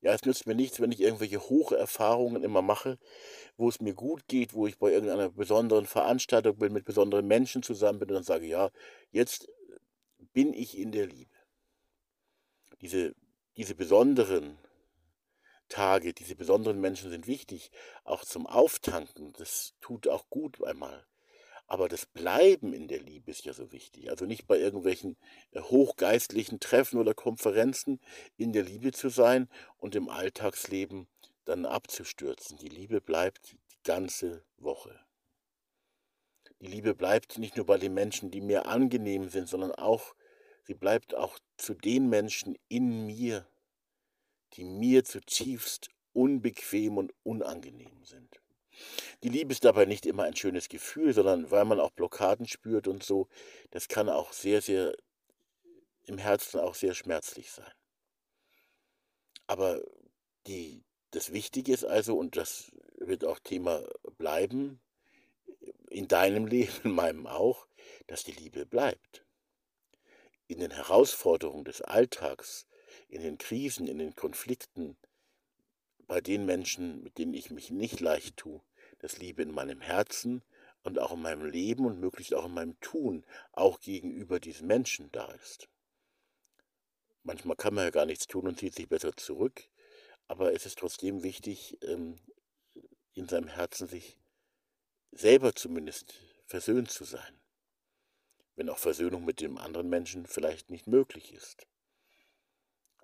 Ja, 0.00 0.12
es 0.14 0.24
nützt 0.24 0.46
mir 0.46 0.54
nichts, 0.54 0.80
wenn 0.80 0.92
ich 0.92 1.00
irgendwelche 1.00 1.40
Hocherfahrungen 1.40 2.44
immer 2.44 2.62
mache, 2.62 2.98
wo 3.56 3.68
es 3.68 3.80
mir 3.80 3.94
gut 3.94 4.28
geht, 4.28 4.54
wo 4.54 4.68
ich 4.68 4.78
bei 4.78 4.92
irgendeiner 4.92 5.30
besonderen 5.30 5.86
Veranstaltung 5.86 6.56
bin, 6.56 6.72
mit 6.72 6.84
besonderen 6.84 7.26
Menschen 7.26 7.64
zusammen 7.64 7.98
bin 7.98 8.10
und 8.10 8.14
dann 8.14 8.22
sage, 8.22 8.46
ja, 8.46 8.70
jetzt 9.10 9.48
bin 10.32 10.52
ich 10.54 10.78
in 10.78 10.92
der 10.92 11.06
Liebe. 11.06 11.34
Diese, 12.80 13.16
diese 13.56 13.74
besonderen 13.74 14.58
Tage, 15.68 16.14
diese 16.14 16.36
besonderen 16.36 16.80
Menschen 16.80 17.10
sind 17.10 17.26
wichtig, 17.26 17.72
auch 18.04 18.24
zum 18.24 18.46
Auftanken. 18.46 19.32
Das 19.32 19.74
tut 19.80 20.06
auch 20.06 20.30
gut 20.30 20.62
einmal. 20.62 21.07
Aber 21.68 21.90
das 21.90 22.06
Bleiben 22.06 22.72
in 22.72 22.88
der 22.88 23.00
Liebe 23.00 23.30
ist 23.30 23.44
ja 23.44 23.52
so 23.52 23.72
wichtig. 23.72 24.08
Also 24.08 24.24
nicht 24.24 24.46
bei 24.46 24.58
irgendwelchen 24.58 25.18
äh, 25.52 25.60
hochgeistlichen 25.60 26.60
Treffen 26.60 26.98
oder 26.98 27.12
Konferenzen 27.12 28.00
in 28.38 28.54
der 28.54 28.62
Liebe 28.62 28.90
zu 28.90 29.10
sein 29.10 29.50
und 29.76 29.94
im 29.94 30.08
Alltagsleben 30.08 31.08
dann 31.44 31.66
abzustürzen. 31.66 32.56
Die 32.56 32.70
Liebe 32.70 33.02
bleibt 33.02 33.52
die 33.52 33.58
ganze 33.84 34.44
Woche. 34.56 34.98
Die 36.60 36.66
Liebe 36.66 36.94
bleibt 36.94 37.36
nicht 37.36 37.56
nur 37.58 37.66
bei 37.66 37.76
den 37.76 37.92
Menschen, 37.92 38.30
die 38.30 38.40
mir 38.40 38.64
angenehm 38.64 39.28
sind, 39.28 39.46
sondern 39.46 39.72
auch, 39.72 40.14
sie 40.64 40.74
bleibt 40.74 41.14
auch 41.14 41.38
zu 41.58 41.74
den 41.74 42.08
Menschen 42.08 42.56
in 42.68 43.06
mir, 43.06 43.46
die 44.54 44.64
mir 44.64 45.04
zutiefst 45.04 45.90
unbequem 46.14 46.96
und 46.96 47.12
unangenehm 47.24 48.04
sind. 48.04 48.40
Die 49.22 49.28
Liebe 49.28 49.52
ist 49.52 49.64
dabei 49.64 49.84
nicht 49.84 50.06
immer 50.06 50.24
ein 50.24 50.36
schönes 50.36 50.68
Gefühl, 50.68 51.12
sondern 51.12 51.50
weil 51.50 51.64
man 51.64 51.80
auch 51.80 51.90
Blockaden 51.90 52.46
spürt 52.46 52.88
und 52.88 53.02
so, 53.02 53.28
das 53.70 53.88
kann 53.88 54.08
auch 54.08 54.32
sehr, 54.32 54.62
sehr 54.62 54.94
im 56.04 56.18
Herzen 56.18 56.60
auch 56.60 56.74
sehr 56.74 56.94
schmerzlich 56.94 57.50
sein. 57.50 57.72
Aber 59.46 59.82
die, 60.46 60.84
das 61.10 61.32
Wichtige 61.32 61.72
ist 61.72 61.84
also, 61.84 62.16
und 62.16 62.36
das 62.36 62.72
wird 62.98 63.24
auch 63.24 63.38
Thema 63.38 63.86
bleiben, 64.16 64.80
in 65.90 66.08
deinem 66.08 66.46
Leben, 66.48 66.72
in 66.84 66.92
meinem 66.92 67.26
auch, 67.26 67.66
dass 68.06 68.24
die 68.24 68.32
Liebe 68.32 68.66
bleibt. 68.66 69.24
In 70.46 70.60
den 70.60 70.70
Herausforderungen 70.70 71.64
des 71.64 71.82
Alltags, 71.82 72.66
in 73.08 73.22
den 73.22 73.38
Krisen, 73.38 73.86
in 73.86 73.98
den 73.98 74.14
Konflikten, 74.14 74.96
bei 76.06 76.20
den 76.22 76.46
Menschen, 76.46 77.02
mit 77.02 77.18
denen 77.18 77.34
ich 77.34 77.50
mich 77.50 77.70
nicht 77.70 78.00
leicht 78.00 78.38
tue, 78.38 78.62
dass 78.98 79.18
Liebe 79.18 79.42
in 79.42 79.52
meinem 79.52 79.80
Herzen 79.80 80.42
und 80.82 80.98
auch 80.98 81.12
in 81.12 81.22
meinem 81.22 81.44
Leben 81.44 81.86
und 81.86 82.00
möglichst 82.00 82.34
auch 82.34 82.46
in 82.46 82.54
meinem 82.54 82.78
Tun, 82.80 83.24
auch 83.52 83.80
gegenüber 83.80 84.40
diesen 84.40 84.66
Menschen 84.66 85.10
da 85.12 85.30
ist. 85.32 85.68
Manchmal 87.22 87.56
kann 87.56 87.74
man 87.74 87.84
ja 87.84 87.90
gar 87.90 88.06
nichts 88.06 88.26
tun 88.26 88.46
und 88.46 88.58
zieht 88.58 88.74
sich 88.74 88.88
besser 88.88 89.14
zurück, 89.16 89.68
aber 90.28 90.52
es 90.54 90.66
ist 90.66 90.78
trotzdem 90.78 91.22
wichtig, 91.22 91.78
ähm, 91.82 92.18
in 93.12 93.28
seinem 93.28 93.48
Herzen 93.48 93.88
sich 93.88 94.18
selber 95.10 95.54
zumindest 95.54 96.14
versöhnt 96.46 96.90
zu 96.90 97.04
sein, 97.04 97.40
wenn 98.54 98.70
auch 98.70 98.78
Versöhnung 98.78 99.24
mit 99.24 99.40
dem 99.40 99.58
anderen 99.58 99.88
Menschen 99.88 100.26
vielleicht 100.26 100.70
nicht 100.70 100.86
möglich 100.86 101.32
ist. 101.32 101.66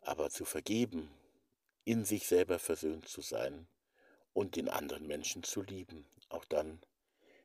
Aber 0.03 0.31
zu 0.31 0.45
vergeben, 0.45 1.11
in 1.85 2.05
sich 2.05 2.27
selber 2.27 2.59
versöhnt 2.59 3.09
zu 3.09 3.21
sein 3.21 3.67
und 4.35 4.57
den 4.57 4.69
anderen 4.69 5.07
Menschen 5.07 5.43
zu 5.43 5.63
lieben, 5.63 6.07
auch 6.29 6.45
dann, 6.45 6.81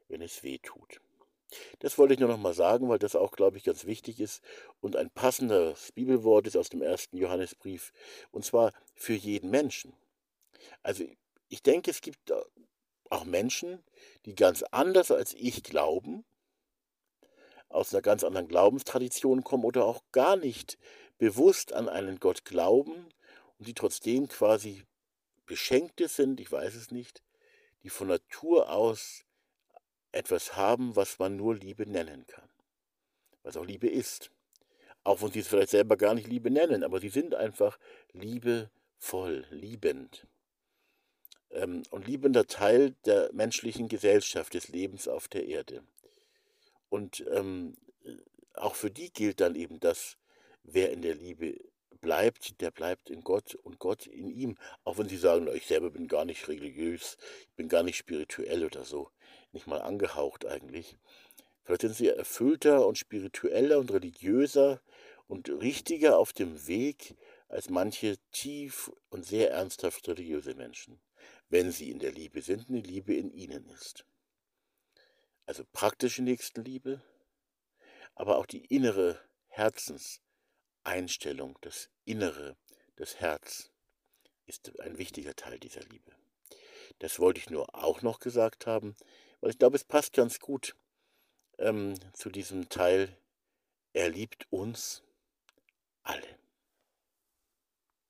wenn 0.09 0.21
es 0.21 0.43
weh 0.43 0.57
tut. 0.57 0.99
Das 1.79 1.97
wollte 1.97 2.13
ich 2.13 2.19
nur 2.19 2.29
noch 2.29 2.37
mal 2.37 2.53
sagen, 2.53 2.89
weil 2.89 2.99
das 2.99 3.15
auch, 3.15 3.31
glaube 3.31 3.57
ich, 3.57 3.63
ganz 3.63 3.85
wichtig 3.85 4.19
ist 4.19 4.43
und 4.81 4.95
ein 4.95 5.09
passendes 5.09 5.91
Bibelwort 5.93 6.45
ist 6.45 6.57
aus 6.57 6.69
dem 6.69 6.81
ersten 6.81 7.17
Johannesbrief, 7.17 7.93
und 8.31 8.45
zwar 8.45 8.73
für 8.93 9.13
jeden 9.13 9.49
Menschen. 9.49 9.93
Also 10.83 11.05
ich 11.47 11.63
denke, 11.63 11.89
es 11.89 12.01
gibt 12.01 12.31
auch 13.09 13.23
Menschen, 13.23 13.83
die 14.25 14.35
ganz 14.35 14.63
anders 14.63 15.09
als 15.09 15.33
ich 15.33 15.63
glauben, 15.63 16.25
aus 17.69 17.93
einer 17.93 18.01
ganz 18.01 18.23
anderen 18.23 18.47
Glaubenstradition 18.47 19.43
kommen 19.43 19.63
oder 19.63 19.85
auch 19.85 20.03
gar 20.11 20.35
nicht 20.35 20.77
bewusst 21.17 21.73
an 21.73 21.89
einen 21.89 22.19
Gott 22.19 22.45
glauben 22.45 23.09
und 23.57 23.67
die 23.67 23.73
trotzdem 23.73 24.27
quasi 24.27 24.83
Beschenkte 25.49 26.07
sind, 26.07 26.39
ich 26.39 26.51
weiß 26.51 26.75
es 26.75 26.91
nicht, 26.91 27.23
die 27.81 27.89
von 27.89 28.07
Natur 28.07 28.71
aus 28.71 29.25
etwas 30.11 30.55
haben, 30.55 30.95
was 30.95 31.17
man 31.17 31.35
nur 31.35 31.55
Liebe 31.55 31.89
nennen 31.89 32.27
kann. 32.27 32.47
Was 33.41 33.57
auch 33.57 33.65
Liebe 33.65 33.89
ist. 33.89 34.31
Auch 35.03 35.23
wenn 35.23 35.31
sie 35.31 35.39
es 35.39 35.47
vielleicht 35.47 35.71
selber 35.71 35.97
gar 35.97 36.13
nicht 36.13 36.27
Liebe 36.27 36.51
nennen, 36.51 36.83
aber 36.83 36.99
sie 36.99 37.09
sind 37.09 37.33
einfach 37.33 37.79
liebevoll, 38.13 39.47
liebend. 39.49 40.27
Ähm, 41.49 41.81
und 41.89 42.05
liebender 42.05 42.45
Teil 42.45 42.95
der 43.05 43.33
menschlichen 43.33 43.87
Gesellschaft, 43.87 44.53
des 44.53 44.67
Lebens 44.67 45.07
auf 45.07 45.27
der 45.27 45.47
Erde. 45.47 45.83
Und 46.89 47.25
ähm, 47.31 47.75
auch 48.53 48.75
für 48.75 48.91
die 48.91 49.11
gilt 49.11 49.41
dann 49.41 49.55
eben 49.55 49.79
das, 49.79 50.17
wer 50.61 50.91
in 50.91 51.01
der 51.01 51.15
Liebe 51.15 51.59
bleibt, 52.01 52.61
der 52.61 52.71
bleibt 52.71 53.09
in 53.09 53.21
Gott 53.21 53.55
und 53.55 53.79
Gott 53.79 54.07
in 54.07 54.29
ihm. 54.29 54.57
Auch 54.83 54.97
wenn 54.97 55.09
sie 55.09 55.17
sagen, 55.17 55.47
ich 55.53 55.67
selber 55.67 55.89
bin 55.89 56.07
gar 56.07 56.25
nicht 56.25 56.47
religiös, 56.47 57.17
ich 57.49 57.55
bin 57.55 57.69
gar 57.69 57.83
nicht 57.83 57.97
spirituell 57.97 58.65
oder 58.65 58.85
so, 58.85 59.09
nicht 59.51 59.67
mal 59.67 59.81
angehaucht 59.81 60.45
eigentlich. 60.45 60.97
Vielleicht 61.63 61.81
sind 61.81 61.95
sie 61.95 62.07
erfüllter 62.07 62.87
und 62.87 62.97
spiritueller 62.97 63.79
und 63.79 63.91
religiöser 63.91 64.81
und 65.27 65.49
richtiger 65.49 66.17
auf 66.17 66.33
dem 66.33 66.67
Weg 66.67 67.15
als 67.47 67.69
manche 67.69 68.17
tief 68.31 68.91
und 69.09 69.25
sehr 69.25 69.51
ernsthaft 69.51 70.07
religiöse 70.07 70.55
Menschen, 70.55 70.99
wenn 71.49 71.71
sie 71.71 71.91
in 71.91 71.99
der 71.99 72.11
Liebe 72.11 72.41
sind 72.41 72.69
und 72.69 72.75
die 72.75 72.81
Liebe 72.81 73.13
in 73.13 73.31
ihnen 73.31 73.67
ist. 73.69 74.05
Also 75.45 75.63
praktische 75.71 76.21
Nächstenliebe, 76.23 77.01
aber 78.15 78.37
auch 78.37 78.45
die 78.45 78.65
innere 78.65 79.19
Herzens- 79.47 80.21
Einstellung, 80.89 81.55
das 81.61 81.91
Innere, 82.05 82.57
das 82.95 83.19
Herz 83.19 83.69
ist 84.47 84.79
ein 84.79 84.97
wichtiger 84.97 85.35
Teil 85.35 85.59
dieser 85.59 85.81
Liebe. 85.81 86.11
Das 86.97 87.19
wollte 87.19 87.39
ich 87.39 87.51
nur 87.51 87.75
auch 87.75 88.01
noch 88.01 88.19
gesagt 88.19 88.65
haben, 88.65 88.95
weil 89.39 89.51
ich 89.51 89.59
glaube, 89.59 89.75
es 89.75 89.83
passt 89.83 90.13
ganz 90.13 90.39
gut 90.39 90.75
ähm, 91.59 91.93
zu 92.13 92.31
diesem 92.31 92.69
Teil, 92.69 93.15
er 93.93 94.09
liebt 94.09 94.51
uns 94.51 95.03
alle. 96.01 96.39